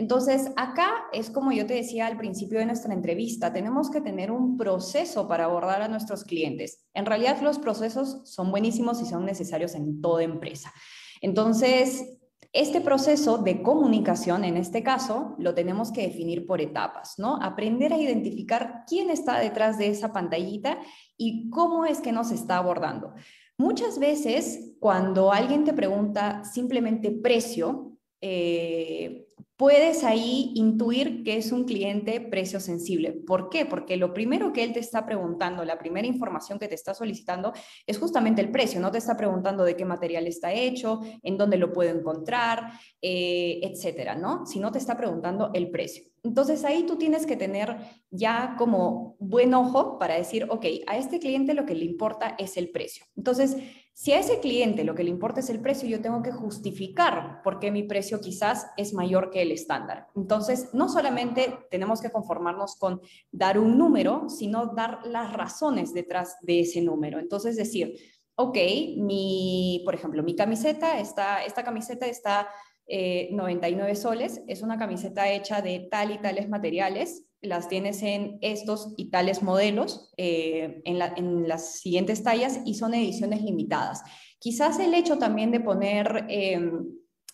[0.00, 4.30] Entonces, acá es como yo te decía al principio de nuestra entrevista, tenemos que tener
[4.30, 6.86] un proceso para abordar a nuestros clientes.
[6.94, 10.72] En realidad, los procesos son buenísimos y son necesarios en toda empresa.
[11.20, 12.18] Entonces,
[12.54, 17.36] este proceso de comunicación, en este caso, lo tenemos que definir por etapas, ¿no?
[17.36, 20.78] Aprender a identificar quién está detrás de esa pantallita
[21.18, 23.12] y cómo es que nos está abordando.
[23.58, 29.26] Muchas veces, cuando alguien te pregunta simplemente precio, eh,
[29.60, 33.12] puedes ahí intuir que es un cliente precio sensible.
[33.12, 33.66] ¿Por qué?
[33.66, 37.52] Porque lo primero que él te está preguntando, la primera información que te está solicitando
[37.86, 38.80] es justamente el precio.
[38.80, 43.60] No te está preguntando de qué material está hecho, en dónde lo puedo encontrar, eh,
[43.62, 44.46] etcétera, ¿no?
[44.46, 46.04] Sino te está preguntando el precio.
[46.22, 47.76] Entonces ahí tú tienes que tener
[48.10, 52.56] ya como buen ojo para decir, ok, a este cliente lo que le importa es
[52.56, 53.04] el precio.
[53.16, 53.56] Entonces,
[53.92, 57.42] si a ese cliente lo que le importa es el precio, yo tengo que justificar
[57.42, 60.06] por qué mi precio quizás es mayor que el estándar.
[60.16, 66.36] Entonces, no solamente tenemos que conformarnos con dar un número, sino dar las razones detrás
[66.40, 67.18] de ese número.
[67.18, 67.94] Entonces, decir,
[68.36, 68.56] ok,
[68.96, 72.48] mi, por ejemplo, mi camiseta está, esta camiseta está
[72.88, 78.38] 99 eh, soles, es una camiseta hecha de tal y tales materiales, las tienes en
[78.42, 84.02] estos y tales modelos, eh, en, las siguientes tallas y son ediciones limitadas.
[84.38, 86.86] Quizás el hecho también de poner em,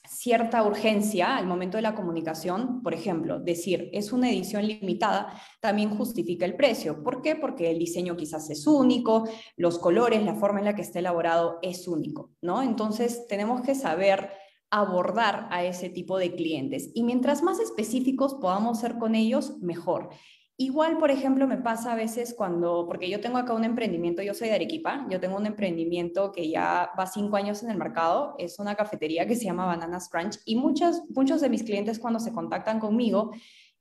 [0.08, 5.90] cierta urgencia al momento de la comunicación, por ejemplo, decir es una edición limitada, también
[5.90, 7.02] justifica el precio.
[7.02, 7.36] ¿Por qué?
[7.36, 11.58] Porque el diseño quizás es único, los colores, la forma en la que está elaborado
[11.62, 12.62] es único, ¿no?
[12.62, 14.30] Entonces tenemos que saber
[14.70, 16.90] abordar a ese tipo de clientes.
[16.94, 20.10] Y mientras más específicos podamos ser con ellos, mejor.
[20.58, 24.32] Igual, por ejemplo, me pasa a veces cuando, porque yo tengo acá un emprendimiento, yo
[24.32, 28.34] soy de Arequipa, yo tengo un emprendimiento que ya va cinco años en el mercado,
[28.38, 32.20] es una cafetería que se llama Bananas Crunch y muchos, muchos de mis clientes cuando
[32.20, 33.32] se contactan conmigo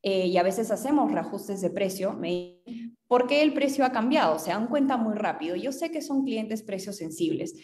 [0.02, 2.60] eh, y a veces hacemos reajustes de precio, me
[3.08, 4.38] ¿por qué el precio ha cambiado?
[4.38, 5.56] Se dan cuenta muy rápido.
[5.56, 7.56] Yo sé que son clientes precios sensibles,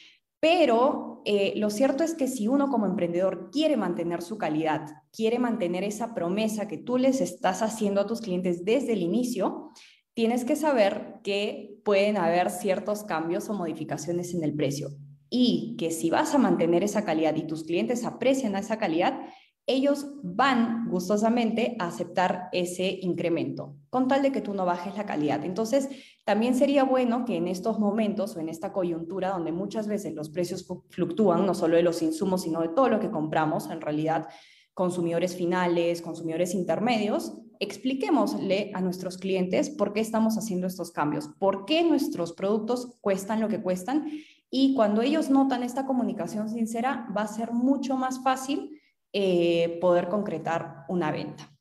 [0.41, 5.37] pero eh, lo cierto es que si uno como emprendedor quiere mantener su calidad, quiere
[5.37, 9.69] mantener esa promesa que tú les estás haciendo a tus clientes desde el inicio,
[10.15, 14.89] tienes que saber que pueden haber ciertos cambios o modificaciones en el precio.
[15.29, 19.21] Y que si vas a mantener esa calidad y tus clientes aprecian esa calidad,
[19.67, 25.05] ellos van gustosamente a aceptar ese incremento, con tal de que tú no bajes la
[25.05, 25.45] calidad.
[25.45, 25.89] Entonces,
[26.25, 30.29] también sería bueno que en estos momentos o en esta coyuntura donde muchas veces los
[30.29, 34.27] precios fluctúan, no solo de los insumos, sino de todo lo que compramos, en realidad,
[34.73, 41.65] consumidores finales, consumidores intermedios, expliquémosle a nuestros clientes por qué estamos haciendo estos cambios, por
[41.65, 44.09] qué nuestros productos cuestan lo que cuestan
[44.49, 48.80] y cuando ellos notan esta comunicación sincera va a ser mucho más fácil
[49.13, 51.51] eh, poder concretar una venta.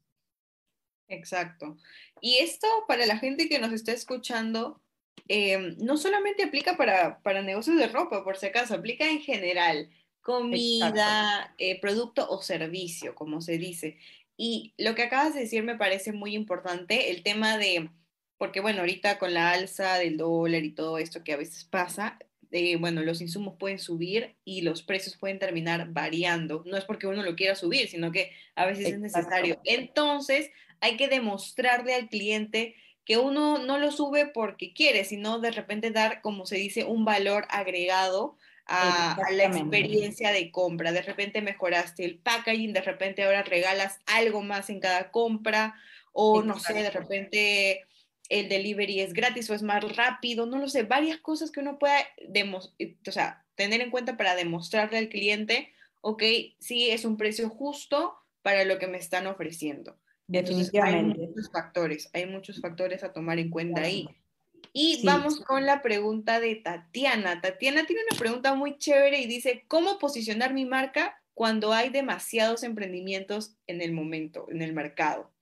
[1.09, 1.77] Exacto.
[2.21, 4.81] Y esto para la gente que nos está escuchando,
[5.29, 9.91] eh, no solamente aplica para, negocios de ropa, por si acaso, aplica en general,
[10.21, 13.99] comida, eh, producto o servicio, como se dice.
[14.37, 17.91] Y lo que acabas de decir me parece muy importante, el tema de,
[18.39, 22.19] porque bueno, ahorita con la alza del dólar y todo esto que a veces pasa,
[22.53, 26.65] eh, bueno, los insumos pueden subir y los precios pueden terminar variando.
[26.67, 29.61] No es porque uno lo quiera subir, sino que a veces es necesario.
[29.65, 32.75] Entonces, hay que demostrarle al cliente
[33.05, 37.05] que uno no lo sube porque quiere, sino de repente dar, como se dice, un
[37.05, 38.37] valor agregado
[38.67, 40.93] a, la experiencia de compra.
[40.93, 45.75] De repente mejoraste el packaging, de repente ahora regalas algo más en cada compra,
[46.13, 47.87] o no sé, de repente
[48.31, 51.79] el delivery es gratis o es más rápido, no lo sé, varias cosas que uno
[51.79, 51.99] pueda
[53.07, 56.23] o sea, tener en cuenta para demostrarle al cliente, ok,
[56.61, 59.99] sí es un precio justo para lo que me están ofreciendo.
[60.29, 61.21] Definitivamente.
[61.21, 64.09] hay muchos factores, hay muchos factores a tomar en cuenta ahí.
[64.73, 67.41] Y vamos con la pregunta de Tatiana.
[67.41, 72.63] Tatiana tiene una pregunta muy chévere y dice, ¿cómo posicionar mi marca cuando hay demasiados
[72.63, 75.33] emprendimientos en el momento, en el mercado?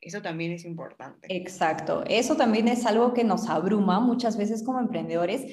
[0.00, 1.26] Eso también es importante.
[1.34, 2.04] Exacto.
[2.06, 5.44] Eso también es algo que nos abruma muchas veces como emprendedores.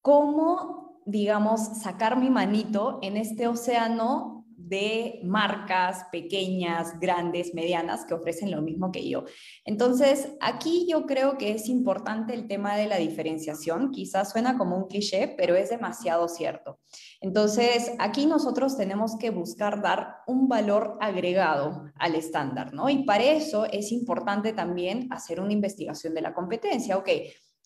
[0.00, 4.35] ¿Cómo, digamos, sacar mi manito en este océano
[4.68, 9.24] de marcas pequeñas, grandes, medianas que ofrecen lo mismo que yo.
[9.64, 13.92] Entonces, aquí yo creo que es importante el tema de la diferenciación.
[13.92, 16.80] Quizás suena como un cliché, pero es demasiado cierto.
[17.20, 22.88] Entonces, aquí nosotros tenemos que buscar dar un valor agregado al estándar, ¿no?
[22.88, 26.96] Y para eso es importante también hacer una investigación de la competencia.
[26.96, 27.08] Ok,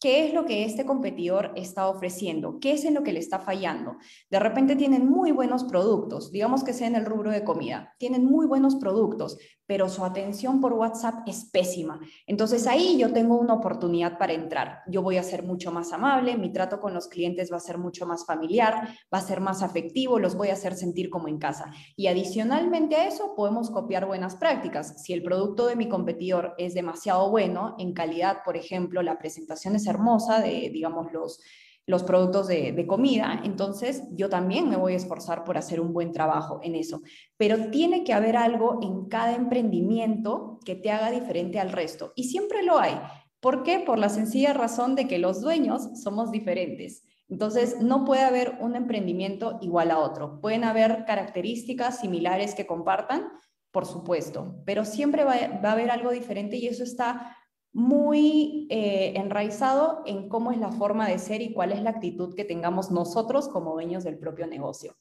[0.01, 2.59] ¿Qué es lo que este competidor está ofreciendo?
[2.59, 3.99] ¿Qué es en lo que le está fallando?
[4.31, 8.25] De repente tienen muy buenos productos, digamos que sea en el rubro de comida, tienen
[8.25, 9.37] muy buenos productos,
[9.71, 12.01] pero su atención por WhatsApp es pésima.
[12.27, 14.81] Entonces ahí yo tengo una oportunidad para entrar.
[14.89, 17.79] Yo voy a ser mucho más amable, mi trato con los clientes va a ser
[17.79, 21.39] mucho más familiar, va a ser más afectivo, los voy a hacer sentir como en
[21.39, 21.71] casa.
[21.95, 25.05] Y adicionalmente a eso podemos copiar buenas prácticas.
[25.05, 29.77] Si el producto de mi competidor es demasiado bueno en calidad, por ejemplo, la presentación
[29.77, 31.39] es hermosa de, digamos, los
[31.87, 36.13] los productos de, comida, entonces yo también me voy a esforzar por hacer un buen
[36.13, 37.03] trabajo en eso.
[37.37, 42.13] Pero tiene que haber algo en cada emprendimiento que te haga diferente al resto.
[42.15, 43.01] Y siempre lo hay.
[43.41, 43.81] ¿Por qué?
[43.81, 47.05] Por la sencilla razón de que los dueños somos diferentes.
[47.29, 50.41] Entonces, no puede haber un emprendimiento igual a otro.
[50.41, 53.29] Pueden haber características similares que compartan,
[53.71, 57.37] por supuesto, pero siempre va, va a haber algo diferente y eso está
[57.73, 62.35] muy eh, enraizado en cómo es la forma de ser y cuál es la actitud
[62.35, 64.97] que tengamos nosotros como dueños del propio negocio.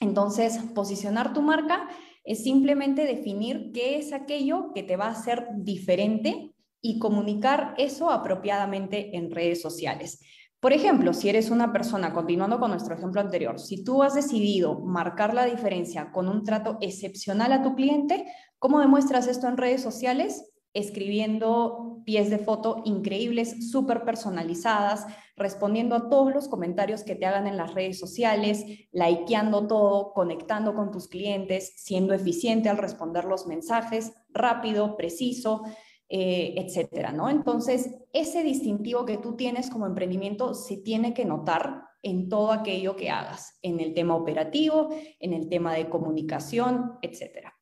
[0.00, 1.88] Entonces, posicionar tu marca
[2.24, 8.10] es simplemente definir qué es aquello que te va a hacer diferente y comunicar eso
[8.10, 10.20] apropiadamente en redes sociales.
[10.60, 14.80] Por ejemplo, si eres una persona, continuando con nuestro ejemplo anterior, si tú has decidido
[14.80, 18.24] marcar la diferencia con un trato excepcional a tu cliente,
[18.58, 20.53] ¿cómo demuestras esto en redes sociales?
[20.74, 25.06] Escribiendo pies de foto increíbles, súper personalizadas,
[25.36, 30.74] respondiendo a todos los comentarios que te hagan en las redes sociales, likeando todo, conectando
[30.74, 35.62] con tus clientes, siendo eficiente al responder los mensajes, rápido, preciso,
[36.08, 37.30] eh, etcétera, ¿no?
[37.30, 42.94] Entonces, ese distintivo que tú tienes como emprendimiento se tiene que notar en todo aquello
[42.96, 47.54] que hagas, en el tema operativo, en el tema de comunicación, etcétera.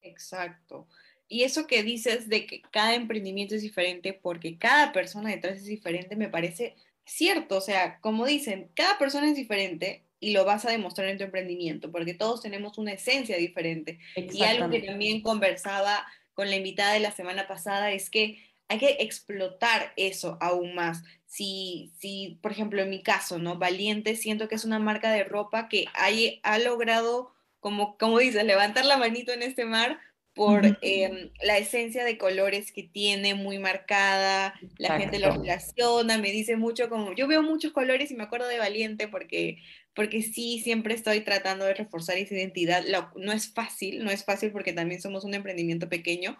[0.00, 0.88] Exacto.
[1.32, 5.64] Y eso que dices de que cada emprendimiento es diferente porque cada persona detrás es
[5.64, 6.76] diferente, me parece
[7.06, 7.56] cierto.
[7.56, 11.24] O sea, como dicen, cada persona es diferente y lo vas a demostrar en tu
[11.24, 13.98] emprendimiento porque todos tenemos una esencia diferente.
[14.14, 18.36] Y algo que también conversaba con la invitada de la semana pasada es que
[18.68, 21.02] hay que explotar eso aún más.
[21.24, 23.56] Si, si por ejemplo, en mi caso, ¿no?
[23.56, 28.44] Valiente, siento que es una marca de ropa que hay, ha logrado, como, como dices,
[28.44, 29.98] levantar la manito en este mar
[30.34, 36.32] por em, la esencia de colores que tiene muy marcada, la gente lo relaciona, me
[36.32, 39.58] dice mucho como, yo veo muchos colores y me acuerdo de Valiente porque,
[39.94, 42.82] porque sí, siempre estoy tratando de reforzar esa identidad,
[43.16, 46.38] no es fácil, no es fácil porque también somos un emprendimiento pequeño,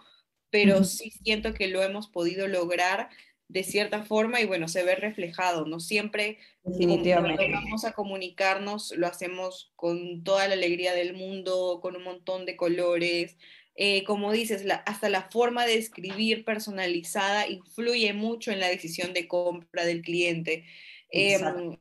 [0.48, 3.10] pero sí siento que lo hemos podido lograr
[3.48, 5.78] de cierta forma y bueno, se ve reflejado, ¿no?
[5.78, 12.04] Siempre cuando vamos a comunicarnos lo hacemos con toda la alegría del mundo, con un
[12.04, 13.36] montón de colores,
[13.74, 19.26] eh, como dices, hasta la forma de escribir personalizada influye mucho en la decisión de
[19.28, 20.64] compra del cliente.
[21.10, 21.76] Em,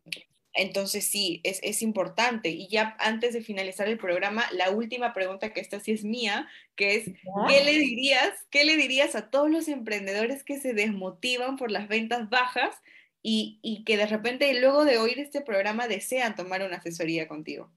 [0.53, 2.49] entonces sí, es, importante.
[2.49, 6.47] Y ya antes de finalizar el programa, la última pregunta, que esta sí es mía,
[6.75, 7.05] que es,
[7.47, 11.87] ¿qué le dirías, qué le dirías a todos los emprendedores que se desmotivan por las
[11.87, 12.75] ventas bajas
[13.21, 17.71] y, y que de repente luego de oír este programa desean tomar una asesoría contigo?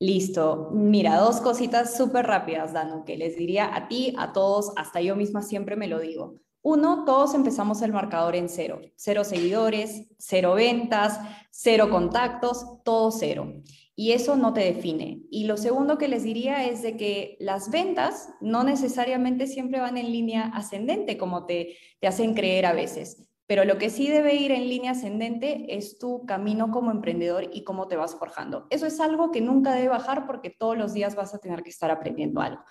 [0.00, 0.70] Listo.
[0.72, 5.16] Mira, dos cositas súper rápidas, Dano, que les diría a ti, a todos, hasta yo
[5.16, 6.40] misma siempre me lo digo.
[6.62, 8.80] Uno, todos empezamos el marcador en cero.
[8.96, 11.20] Cero seguidores, cero ventas,
[11.50, 13.52] cero contactos, todo cero.
[13.94, 15.20] Y eso no te define.
[15.30, 19.98] Y lo segundo que les diría es de que las ventas no necesariamente siempre van
[19.98, 23.28] en línea ascendente, como te hacen creer a veces.
[23.46, 27.62] Pero lo que sí debe ir en línea ascendente es tu camino como emprendedor y
[27.62, 28.66] cómo te vas forjando.
[28.70, 31.70] Eso es algo que nunca debe bajar porque todos los días vas a tener que
[31.70, 32.62] estar aprendiendo algo.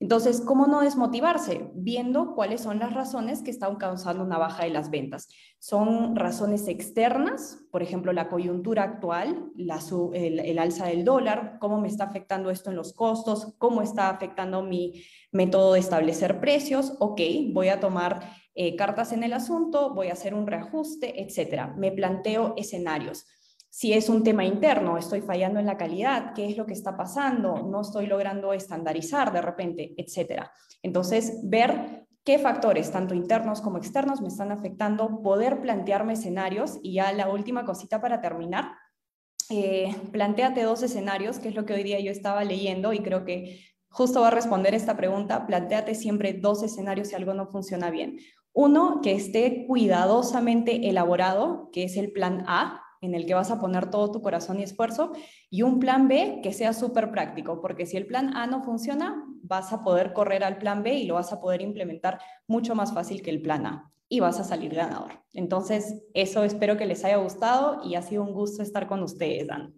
[0.00, 1.70] Entonces, ¿cómo no desmotivarse?
[1.74, 5.28] Viendo cuáles son las razones que están causando una baja de las ventas.
[5.58, 12.04] Son razones externas, por ejemplo, la coyuntura actual, el, alza del dólar, cómo me está
[12.04, 15.02] afectando esto en los costos, cómo está afectando mi
[15.32, 16.94] método de establecer precios.
[17.00, 17.20] Ok,
[17.52, 18.20] voy a tomar
[18.58, 21.74] eh, cartas en el asunto, voy a hacer un reajuste, etcétera.
[21.76, 23.24] Me planteo escenarios
[23.70, 26.96] si es un tema interno, estoy fallando en la calidad, qué es lo que está
[26.96, 30.50] pasando, no estoy logrando estandarizar de repente, etcétera.
[30.82, 36.94] Entonces, ver qué factores, tanto internos como externos, me están afectando, poder plantearme escenarios y
[36.94, 38.72] ya la última cosita para terminar.
[39.50, 43.24] Eh, planteate dos escenarios, que es lo que hoy día yo estaba leyendo y creo
[43.24, 45.46] que justo va a responder esta pregunta.
[45.46, 48.18] Planteate siempre dos escenarios si algo no funciona bien.
[48.60, 53.60] Uno, que esté cuidadosamente elaborado, que es el plan A, en el que vas a
[53.60, 55.12] poner todo tu corazón y esfuerzo,
[55.48, 59.24] y un plan B que sea súper práctico, porque si el plan A no funciona,
[59.44, 62.92] vas a poder correr al plan B y lo vas a poder implementar mucho más
[62.92, 65.12] fácil que el plan A y vas a salir ganador.
[65.32, 69.46] Entonces, eso espero que les haya gustado y ha sido un gusto estar con ustedes,
[69.46, 69.77] Dan.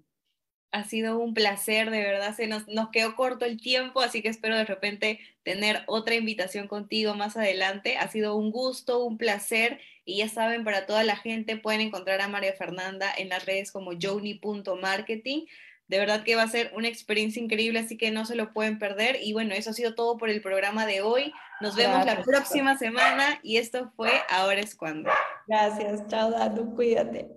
[0.73, 4.29] Ha sido un placer, de verdad, se nos, nos quedó corto el tiempo, así que
[4.29, 7.97] espero de repente tener otra invitación contigo más adelante.
[7.97, 12.21] Ha sido un gusto, un placer y ya saben, para toda la gente pueden encontrar
[12.21, 15.47] a María Fernanda en las redes como joni.marketing.
[15.87, 18.79] De verdad que va a ser una experiencia increíble, así que no se lo pueden
[18.79, 19.19] perder.
[19.23, 21.33] Y bueno, eso ha sido todo por el programa de hoy.
[21.61, 25.11] Nos vemos la próxima semana y esto fue Ahora es cuando.
[25.47, 27.31] Gracias, chao Datu, cuídate.